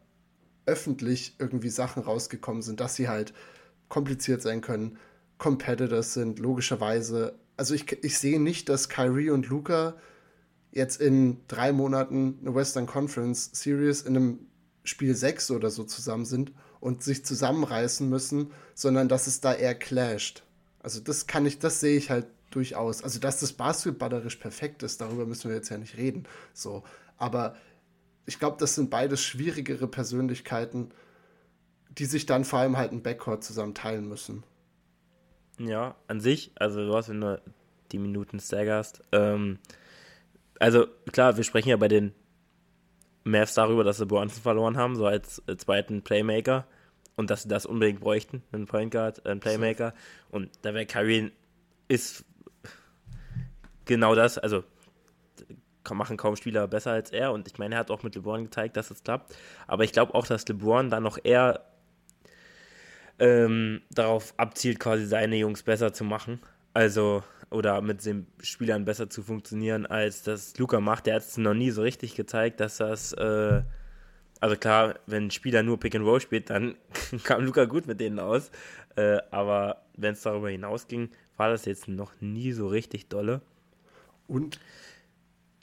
[0.66, 3.32] öffentlich irgendwie Sachen rausgekommen sind, dass sie halt
[3.88, 4.98] kompliziert sein können,
[5.38, 7.38] Competitors sind, logischerweise.
[7.56, 9.94] Also ich, ich sehe nicht, dass Kyrie und Luca
[10.72, 14.38] jetzt in drei Monaten eine Western Conference Series in einem
[14.82, 16.52] Spiel 6 oder so zusammen sind
[16.84, 20.42] und sich zusammenreißen müssen, sondern dass es da eher clasht.
[20.82, 23.02] Also das kann ich, das sehe ich halt durchaus.
[23.02, 26.24] Also dass das basketballerisch perfekt ist, darüber müssen wir jetzt ja nicht reden.
[26.52, 26.84] So,
[27.16, 27.56] aber
[28.26, 30.90] ich glaube, das sind beides schwierigere Persönlichkeiten,
[31.88, 34.42] die sich dann vor allem halt ein Backcourt zusammen teilen müssen.
[35.58, 37.40] Ja, an sich, also du hast, wenn du
[37.92, 39.58] die Minuten staggerst, ähm,
[40.60, 42.12] also klar, wir sprechen ja bei den
[43.22, 46.66] Mavs darüber, dass sie Brunson verloren haben, so als äh, zweiten Playmaker
[47.16, 49.94] und dass sie das unbedingt bräuchten, einen Point Guard, einen Playmaker.
[50.30, 50.36] So.
[50.36, 51.32] Und da wäre Kyrie
[51.88, 52.24] ist
[53.84, 54.64] genau das, also
[55.92, 58.76] machen kaum Spieler besser als er und ich meine, er hat auch mit LeBron gezeigt,
[58.78, 59.36] dass es klappt.
[59.66, 61.60] Aber ich glaube auch, dass LeBron dann noch eher
[63.18, 66.40] ähm, darauf abzielt, quasi seine Jungs besser zu machen.
[66.72, 71.06] Also, oder mit den Spielern besser zu funktionieren, als das Luca macht.
[71.06, 73.62] Der hat es noch nie so richtig gezeigt, dass das, äh,
[74.44, 76.74] also klar, wenn ein Spieler nur Pick and Roll spielt, dann
[77.24, 78.50] kam Luca gut mit denen aus.
[78.94, 83.40] Äh, aber wenn es darüber hinausging, war das jetzt noch nie so richtig dolle.
[84.28, 84.60] Und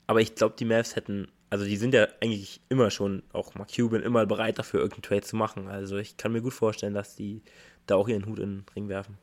[0.08, 3.70] aber ich glaube, die Mavs hätten, also die sind ja eigentlich immer schon, auch Mark
[3.72, 5.68] Cuban, immer bereit dafür, irgendeinen Trade zu machen.
[5.68, 7.40] Also ich kann mir gut vorstellen, dass die
[7.86, 9.16] da auch ihren Hut in den Ring werfen.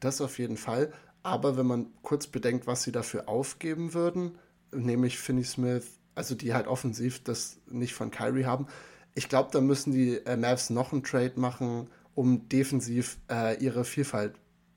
[0.00, 0.92] Das auf jeden Fall.
[1.22, 4.38] Aber wenn man kurz bedenkt, was sie dafür aufgeben würden,
[4.72, 8.66] nämlich Finney Smith, also die halt offensiv das nicht von Kyrie haben,
[9.14, 13.84] ich glaube, da müssen die äh, Mavs noch einen Trade machen, um defensiv äh, ihre
[13.84, 14.34] Vielfalt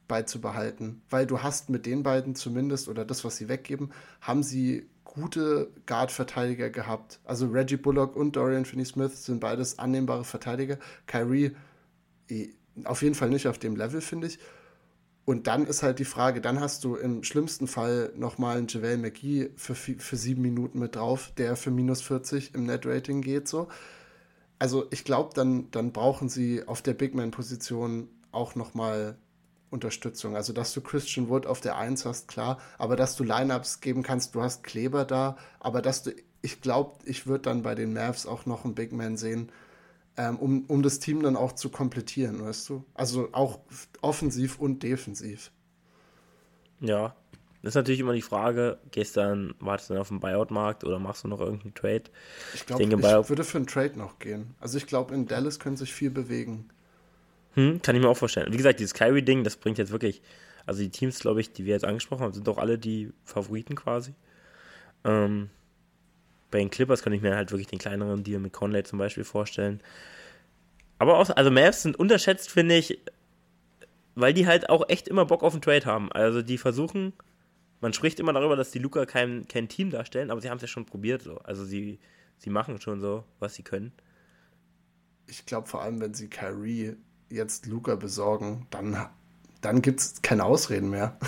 [0.07, 1.01] beizubehalten.
[1.09, 5.71] Weil du hast mit den beiden zumindest, oder das, was sie weggeben, haben sie gute
[5.85, 7.19] Guard-Verteidiger gehabt.
[7.25, 10.77] Also Reggie Bullock und Dorian Finney-Smith sind beides annehmbare Verteidiger.
[11.07, 11.51] Kyrie
[12.29, 12.49] eh,
[12.83, 14.39] auf jeden Fall nicht auf dem Level, finde ich.
[15.25, 18.97] Und dann ist halt die Frage, dann hast du im schlimmsten Fall nochmal einen JaVale
[18.97, 23.67] McGee für, für sieben Minuten mit drauf, der für minus 40 im Net-Rating geht, so.
[24.59, 29.17] Also ich glaube, dann, dann brauchen sie auf der Big Man-Position auch nochmal
[29.69, 30.35] Unterstützung.
[30.35, 34.03] Also, dass du Christian Wood auf der 1 hast, klar, aber dass du Lineups geben
[34.03, 37.93] kannst, du hast Kleber da, aber dass du, ich glaube, ich würde dann bei den
[37.93, 39.51] Mavs auch noch einen Big Man sehen,
[40.15, 42.85] ähm, um, um das Team dann auch zu komplettieren, weißt du?
[42.93, 43.59] Also auch
[44.01, 45.51] offensiv und defensiv.
[46.79, 47.15] Ja,
[47.67, 50.85] das ist natürlich immer die Frage, gehst du dann, wartest du dann auf den Buyout-Markt
[50.85, 52.03] oder machst du noch irgendeinen Trade?
[52.53, 54.55] Ich glaube, ich, ich würde für einen Trade noch gehen.
[54.61, 56.69] Also ich glaube, in Dallas können sich viel bewegen.
[57.55, 58.53] Hm, kann ich mir auch vorstellen.
[58.53, 60.21] Wie gesagt, dieses Kyrie-Ding, das bringt jetzt wirklich,
[60.65, 63.75] also die Teams, glaube ich, die wir jetzt angesprochen haben, sind doch alle die Favoriten
[63.75, 64.13] quasi.
[65.03, 65.49] Ähm,
[66.49, 69.25] bei den Clippers kann ich mir halt wirklich den kleineren Deal mit Conley zum Beispiel
[69.25, 69.81] vorstellen.
[70.99, 72.97] Aber auch, also Mavs sind unterschätzt, finde ich,
[74.15, 76.09] weil die halt auch echt immer Bock auf einen Trade haben.
[76.13, 77.11] Also die versuchen,
[77.81, 80.63] man spricht immer darüber, dass die Luca kein, kein Team darstellen, aber sie haben es
[80.63, 81.37] ja schon probiert so.
[81.39, 81.99] Also sie,
[82.37, 83.91] sie machen schon so, was sie können.
[85.27, 86.95] Ich glaube vor allem, wenn sie Kyrie
[87.29, 88.97] jetzt Luca besorgen, dann,
[89.61, 91.17] dann gibt es keine Ausreden mehr.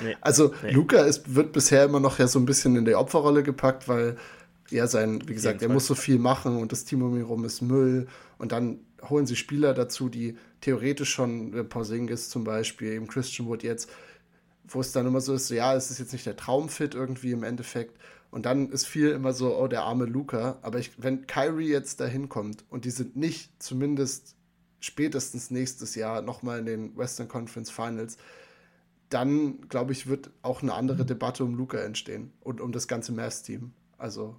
[0.00, 0.70] Nee, also nee.
[0.70, 4.16] Luca ist, wird bisher immer noch ja so ein bisschen in der Opferrolle gepackt, weil
[4.70, 7.44] er sein, wie gesagt, er muss so viel machen und das Team um ihn herum
[7.44, 8.06] ist Müll.
[8.38, 13.48] Und dann holen sie Spieler dazu, die theoretisch schon, äh, Porzingis zum Beispiel, eben Christian
[13.48, 13.90] Wood jetzt,
[14.68, 17.42] wo es dann immer so ist, ja, es ist jetzt nicht der Traumfit irgendwie im
[17.42, 17.98] Endeffekt.
[18.30, 20.58] Und dann ist viel immer so, oh, der arme Luca.
[20.62, 24.36] Aber ich, wenn Kyrie jetzt da hinkommt und die sind nicht zumindest
[24.80, 28.18] spätestens nächstes Jahr nochmal in den Western Conference Finals,
[29.08, 33.12] dann, glaube ich, wird auch eine andere Debatte um Luca entstehen und um das ganze
[33.12, 33.72] Mavs-Team.
[33.96, 34.36] Also,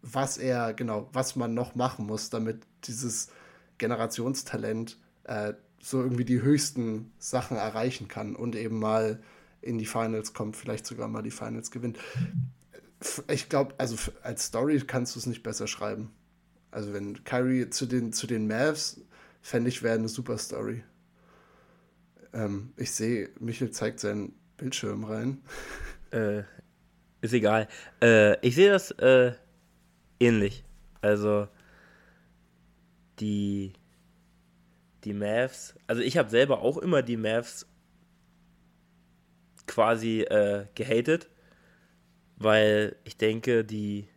[0.00, 3.28] was er, genau, was man noch machen muss, damit dieses
[3.76, 5.52] Generationstalent äh,
[5.82, 9.22] so irgendwie die höchsten Sachen erreichen kann und eben mal
[9.62, 11.98] in die Finals kommt, vielleicht sogar mal die Finals gewinnt.
[13.28, 16.10] Ich glaube, also als Story kannst du es nicht besser schreiben.
[16.70, 19.00] Also wenn Kyrie zu den, zu den Mavs,
[19.42, 20.84] fände ich, wäre eine super Story.
[22.32, 25.42] Ähm, ich sehe, Michel zeigt seinen Bildschirm rein.
[26.12, 26.42] Äh,
[27.20, 27.68] ist egal.
[28.02, 29.32] Äh, ich sehe das äh,
[30.18, 30.64] ähnlich.
[31.00, 31.46] Also
[33.20, 33.74] die
[35.04, 37.66] die Mavs, also ich habe selber auch immer die Mavs
[39.66, 41.28] quasi äh, gehatet,
[42.36, 44.08] weil ich denke, die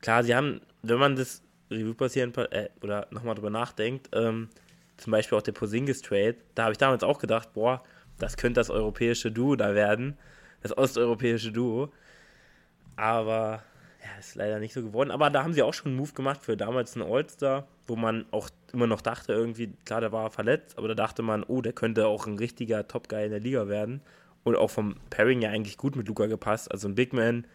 [0.00, 4.48] klar, sie haben, wenn man das Revue passieren äh, oder nochmal drüber nachdenkt, ähm,
[4.96, 7.82] zum Beispiel auch der Posingis Trade, da habe ich damals auch gedacht, boah,
[8.18, 10.16] das könnte das europäische Duo da werden,
[10.62, 11.92] das osteuropäische Duo.
[12.96, 13.62] Aber
[14.06, 15.10] ja, ist leider nicht so geworden.
[15.10, 18.24] Aber da haben sie auch schon einen Move gemacht für damals einen All-Star, wo man
[18.30, 21.72] auch immer noch dachte, irgendwie, klar, der war verletzt, aber da dachte man, oh, der
[21.72, 24.00] könnte auch ein richtiger Top-Guy in der Liga werden.
[24.44, 26.70] Und auch vom Pairing ja eigentlich gut mit Luca gepasst.
[26.70, 27.46] Also ein Big Man,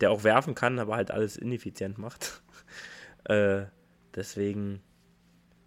[0.00, 2.42] der auch werfen kann, aber halt alles ineffizient macht.
[3.24, 3.66] äh,
[4.14, 4.80] deswegen,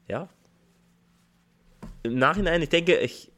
[0.07, 0.28] ja.
[2.03, 3.32] Im Nachhinein, ich denke, ich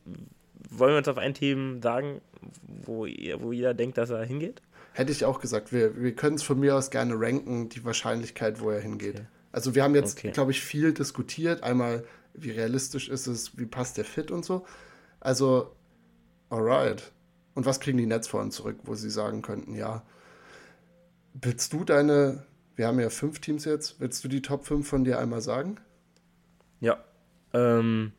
[0.72, 2.22] wollen wir uns auf ein Team sagen,
[2.64, 4.62] wo, wo jeder denkt, dass er hingeht?
[5.00, 8.60] Hätte ich auch gesagt, wir, wir können es von mir aus gerne ranken, die Wahrscheinlichkeit,
[8.60, 9.16] wo er hingeht.
[9.16, 9.28] Okay.
[9.54, 10.32] Also wir haben jetzt, okay.
[10.32, 11.64] glaube ich, viel diskutiert.
[11.64, 14.66] Einmal, wie realistisch ist es, wie passt der Fit und so.
[15.22, 15.74] Also,
[16.50, 17.14] alright.
[17.54, 20.04] Und was kriegen die Nets vorhin zurück, wo sie sagen könnten, ja,
[21.34, 22.46] willst du deine,
[22.76, 25.78] wir haben ja fünf Teams jetzt, willst du die Top 5 von dir einmal sagen?
[26.82, 27.02] Ja.
[27.54, 28.12] Ähm,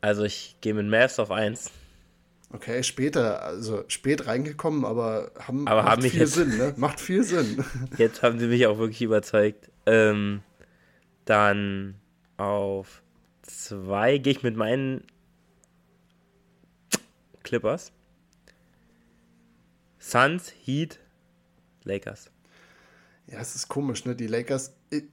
[0.00, 1.70] also ich gehe mit Mavs auf 1.
[2.52, 6.74] Okay, später, also spät reingekommen, aber haben aber macht haben viel jetzt, Sinn, ne?
[6.76, 7.64] Macht viel Sinn.
[7.96, 9.70] Jetzt haben sie mich auch wirklich überzeugt.
[9.86, 10.42] Ähm,
[11.24, 11.94] dann
[12.36, 13.02] auf
[13.40, 15.04] zwei gehe ich mit meinen
[17.42, 17.92] Clippers.
[19.98, 20.98] Suns, Heat,
[21.84, 22.30] Lakers.
[23.28, 24.14] Ja, es ist komisch, ne?
[24.14, 24.74] Die Lakers.
[24.90, 25.04] Ich,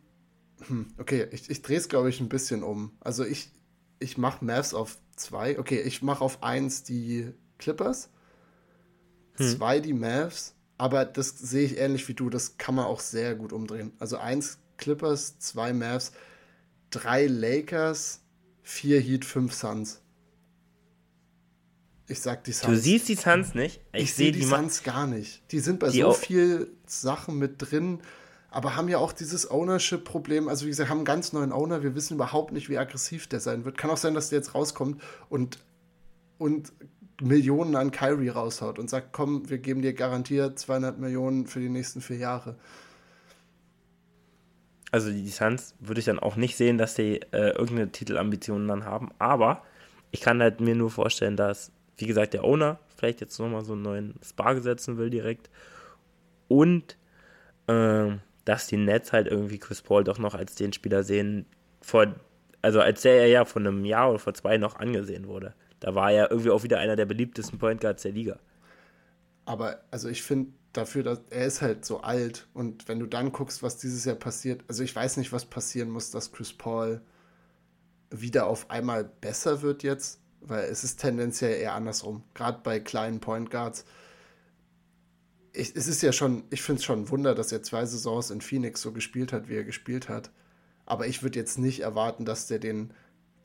[0.67, 2.91] hm, okay, ich, ich drehe es, glaube ich, ein bisschen um.
[2.99, 3.51] Also ich,
[3.99, 5.59] ich mache Mavs auf zwei.
[5.59, 8.09] Okay, ich mache auf eins die Clippers,
[9.33, 9.57] hm.
[9.57, 13.35] zwei die Mavs, aber das sehe ich ähnlich wie du, das kann man auch sehr
[13.35, 13.91] gut umdrehen.
[13.99, 16.13] Also eins Clippers, zwei Mavs,
[16.89, 18.21] drei Lakers,
[18.63, 20.01] vier Heat, fünf Suns.
[22.07, 22.73] Ich sag die Suns.
[22.73, 23.81] Du siehst die Suns nicht?
[23.93, 25.43] Ich, ich sehe die, die Suns gar nicht.
[25.51, 27.99] Die sind bei so viel Sachen mit drin
[28.51, 30.47] aber haben ja auch dieses Ownership-Problem.
[30.47, 31.83] Also, wie gesagt, haben einen ganz neuen Owner.
[31.83, 33.77] Wir wissen überhaupt nicht, wie aggressiv der sein wird.
[33.77, 35.59] Kann auch sein, dass der jetzt rauskommt und,
[36.39, 36.73] und
[37.21, 41.69] Millionen an Kyrie raushaut und sagt: Komm, wir geben dir garantiert 200 Millionen für die
[41.69, 42.55] nächsten vier Jahre.
[44.91, 48.85] Also, die Suns würde ich dann auch nicht sehen, dass sie äh, irgendeine Titelambitionen dann
[48.85, 49.09] haben.
[49.19, 49.63] Aber
[50.09, 53.73] ich kann halt mir nur vorstellen, dass, wie gesagt, der Owner vielleicht jetzt nochmal so
[53.73, 55.51] einen neuen Spar setzen will direkt.
[56.47, 56.97] Und.
[57.67, 61.45] Ähm, dass die Nets halt irgendwie Chris Paul doch noch als den Spieler sehen,
[61.81, 62.15] vor,
[62.63, 65.53] also als der ja vor einem Jahr oder vor zwei noch angesehen wurde.
[65.79, 68.39] Da war er irgendwie auch wieder einer der beliebtesten Point Guards der Liga.
[69.45, 73.31] Aber also ich finde dafür, dass er ist halt so alt und wenn du dann
[73.31, 77.01] guckst, was dieses Jahr passiert, also ich weiß nicht, was passieren muss, dass Chris Paul
[78.09, 82.23] wieder auf einmal besser wird jetzt, weil es ist tendenziell eher andersrum.
[82.33, 83.85] Gerade bei kleinen Point Guards
[85.53, 88.31] ich, es ist ja schon, ich finde es schon ein Wunder, dass er zwei Saisons
[88.31, 90.31] in Phoenix so gespielt hat, wie er gespielt hat.
[90.85, 92.93] Aber ich würde jetzt nicht erwarten, dass der den,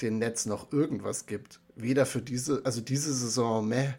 [0.00, 1.60] den Netz noch irgendwas gibt.
[1.76, 3.94] Weder für diese, also diese Saison, meh,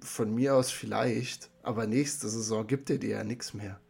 [0.00, 3.80] von mir aus vielleicht, aber nächste Saison gibt er dir ja nichts mehr.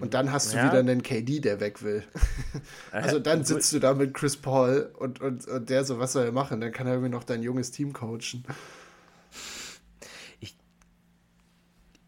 [0.00, 0.66] Und dann hast du ja.
[0.66, 2.04] wieder einen KD, der weg will.
[2.92, 6.26] also dann sitzt du da mit Chris Paul und, und, und der so, was soll
[6.26, 6.60] er machen?
[6.60, 8.44] Dann kann er irgendwie noch dein junges Team coachen.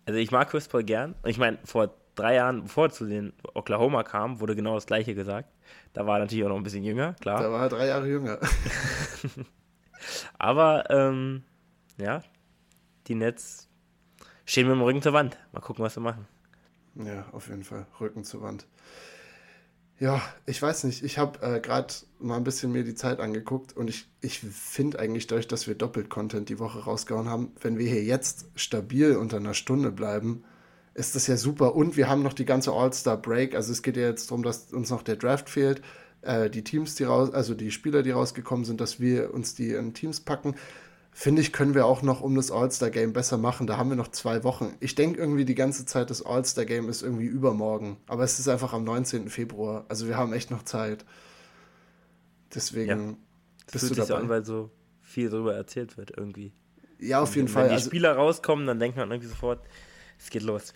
[0.06, 1.14] Also ich mag Chris Paul gern.
[1.24, 5.14] Ich meine, vor drei Jahren, bevor er zu den Oklahoma kam, wurde genau das gleiche
[5.14, 5.50] gesagt.
[5.92, 7.42] Da war er natürlich auch noch ein bisschen jünger, klar.
[7.42, 8.38] Da war er drei Jahre jünger.
[10.38, 11.44] Aber ähm,
[11.98, 12.22] ja,
[13.06, 13.68] die Nets
[14.44, 15.38] stehen mit dem Rücken zur Wand.
[15.52, 16.26] Mal gucken, was sie machen.
[16.94, 17.86] Ja, auf jeden Fall.
[18.00, 18.66] Rücken zur Wand.
[20.00, 21.04] Ja, ich weiß nicht.
[21.04, 24.98] Ich habe äh, gerade mal ein bisschen mir die Zeit angeguckt und ich, ich finde
[24.98, 29.14] eigentlich dadurch, dass wir doppelt Content die Woche rausgehauen haben, wenn wir hier jetzt stabil
[29.16, 30.42] unter einer Stunde bleiben,
[30.94, 31.76] ist das ja super.
[31.76, 33.54] Und wir haben noch die ganze All-Star-Break.
[33.54, 35.82] Also es geht ja jetzt darum, dass uns noch der Draft fehlt.
[36.22, 39.72] Äh, die Teams, die raus, also die Spieler, die rausgekommen sind, dass wir uns die
[39.72, 40.54] in Teams packen
[41.12, 43.66] finde ich, können wir auch noch um das All-Star-Game besser machen.
[43.66, 44.74] Da haben wir noch zwei Wochen.
[44.80, 47.96] Ich denke irgendwie die ganze Zeit, das All-Star-Game ist irgendwie übermorgen.
[48.06, 49.28] Aber es ist einfach am 19.
[49.28, 49.84] Februar.
[49.88, 51.04] Also wir haben echt noch Zeit.
[52.54, 53.16] Deswegen ja.
[53.72, 54.06] bist fühlt du dabei.
[54.06, 54.70] So an, weil so
[55.02, 56.52] viel darüber erzählt wird irgendwie.
[56.98, 57.62] Ja, auf jeden wenn, Fall.
[57.64, 59.60] Wenn die also, Spieler rauskommen, dann denkt man irgendwie sofort,
[60.18, 60.74] es geht los.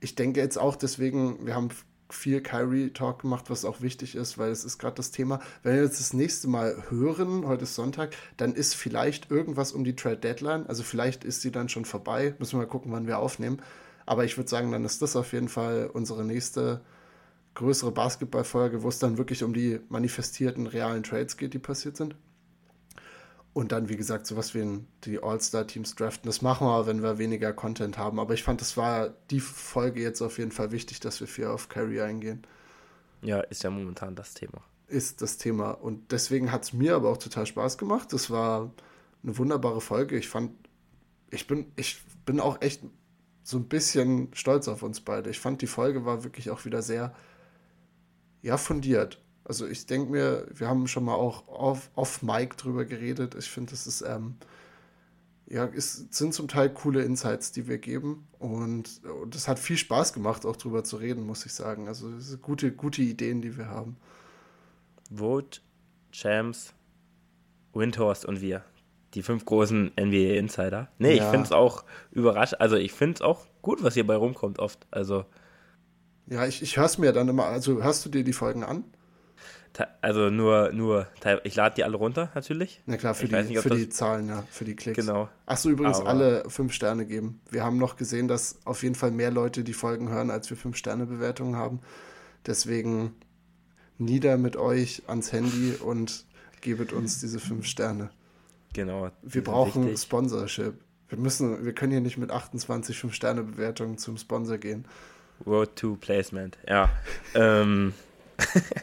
[0.00, 1.68] Ich denke jetzt auch deswegen, wir haben
[2.12, 5.40] viel Kyrie-Talk gemacht, was auch wichtig ist, weil es ist gerade das Thema.
[5.62, 9.84] Wenn wir jetzt das nächste Mal hören, heute ist Sonntag, dann ist vielleicht irgendwas um
[9.84, 10.66] die Trade Deadline.
[10.66, 12.34] Also vielleicht ist sie dann schon vorbei.
[12.38, 13.60] Müssen wir mal gucken, wann wir aufnehmen.
[14.06, 16.80] Aber ich würde sagen, dann ist das auf jeden Fall unsere nächste
[17.54, 22.14] größere Basketballfolge, wo es dann wirklich um die manifestierten realen Trades geht, die passiert sind.
[23.52, 26.28] Und dann, wie gesagt, sowas wie die All-Star-Teams draften.
[26.28, 28.20] Das machen wir, wenn wir weniger Content haben.
[28.20, 31.46] Aber ich fand, das war die Folge jetzt auf jeden Fall wichtig, dass wir viel
[31.46, 32.46] auf Carrie eingehen.
[33.22, 34.62] Ja, ist ja momentan das Thema.
[34.86, 35.72] Ist das Thema.
[35.72, 38.12] Und deswegen hat es mir aber auch total Spaß gemacht.
[38.12, 38.70] Das war
[39.22, 40.16] eine wunderbare Folge.
[40.16, 40.52] Ich fand,
[41.30, 42.82] ich bin, ich bin auch echt
[43.42, 45.28] so ein bisschen stolz auf uns beide.
[45.28, 47.14] Ich fand, die Folge war wirklich auch wieder sehr,
[48.42, 49.20] ja, fundiert.
[49.50, 53.34] Also ich denke mir, wir haben schon mal auch off, off Mic drüber geredet.
[53.34, 54.36] Ich finde, das ist, ähm,
[55.48, 58.28] ja, es sind zum Teil coole Insights, die wir geben.
[58.38, 61.88] Und, und hat viel Spaß gemacht, auch drüber zu reden, muss ich sagen.
[61.88, 63.96] Also es sind gute, gute Ideen, die wir haben.
[65.12, 65.62] Vote,
[66.12, 66.72] Champs,
[67.74, 68.64] Windhorst und wir.
[69.14, 70.92] Die fünf großen NBA-Insider.
[70.98, 71.24] Nee, ja.
[71.24, 71.82] ich finde es auch
[72.12, 72.60] überraschend.
[72.60, 74.86] Also ich finde es auch gut, was hier bei rumkommt oft.
[74.92, 75.24] Also.
[76.28, 77.46] Ja, ich, ich höre es mir dann immer.
[77.46, 78.84] Also hörst du dir die Folgen an?
[80.00, 81.06] Also nur, nur,
[81.44, 82.82] ich lade die alle runter natürlich.
[82.86, 84.96] Na klar, für, die, nicht, für die Zahlen, ja, für die Klicks.
[84.96, 85.28] Genau.
[85.46, 87.40] Achso, übrigens Aber alle fünf Sterne geben.
[87.50, 90.56] Wir haben noch gesehen, dass auf jeden Fall mehr Leute die Folgen hören, als wir
[90.56, 91.80] fünf Sterne Bewertungen haben.
[92.46, 93.14] Deswegen
[93.98, 96.24] nieder mit euch ans Handy und
[96.60, 98.10] gebet uns diese fünf Sterne.
[98.72, 99.10] Genau.
[99.22, 100.02] Wir brauchen wichtig.
[100.02, 100.74] Sponsorship.
[101.08, 104.84] Wir müssen, wir können hier nicht mit 28 fünf Sterne Bewertungen zum Sponsor gehen.
[105.46, 106.90] Road to Placement, ja.
[107.34, 107.94] ähm.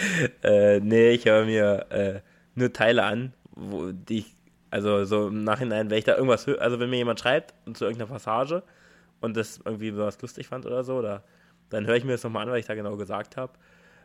[0.42, 2.20] äh, nee, ich höre mir äh,
[2.54, 4.34] nur Teile an, wo die ich,
[4.70, 7.84] also so im Nachhinein, wenn ich da irgendwas höre, also wenn mir jemand schreibt zu
[7.84, 8.62] irgendeiner Passage
[9.20, 11.22] und das irgendwie was lustig fand oder so, oder,
[11.70, 13.52] dann höre ich mir das nochmal an, weil ich da genau gesagt habe.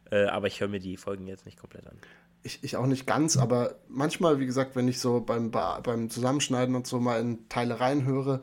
[0.09, 1.97] Äh, aber ich höre mir die Folgen jetzt nicht komplett an.
[2.43, 6.75] Ich, ich auch nicht ganz, aber manchmal, wie gesagt, wenn ich so beim, beim Zusammenschneiden
[6.75, 8.41] und so mal in Teile reinhöre,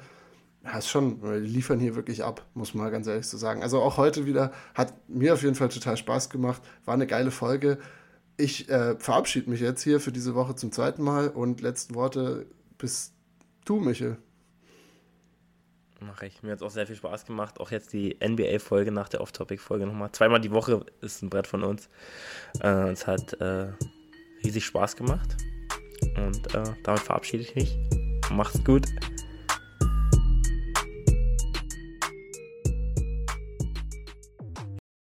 [0.65, 3.63] ja, ist schon, die liefern hier wirklich ab, muss man ganz ehrlich so sagen.
[3.63, 7.31] Also auch heute wieder hat mir auf jeden Fall total Spaß gemacht, war eine geile
[7.31, 7.79] Folge.
[8.37, 12.47] Ich äh, verabschiede mich jetzt hier für diese Woche zum zweiten Mal und letzten Worte
[12.79, 13.13] bis
[13.65, 14.17] du, Michel.
[16.01, 16.43] Mache ich.
[16.43, 17.61] Mir hat es auch sehr viel Spaß gemacht.
[17.61, 20.13] Auch jetzt die NBA-Folge nach der Off-Topic-Folge nochmal.
[20.13, 21.89] Zweimal die Woche ist ein Brett von uns.
[22.61, 23.69] Äh, es hat äh,
[24.45, 25.37] riesig Spaß gemacht.
[26.17, 27.79] Und äh, damit verabschiede ich mich.
[28.31, 28.87] Macht's gut.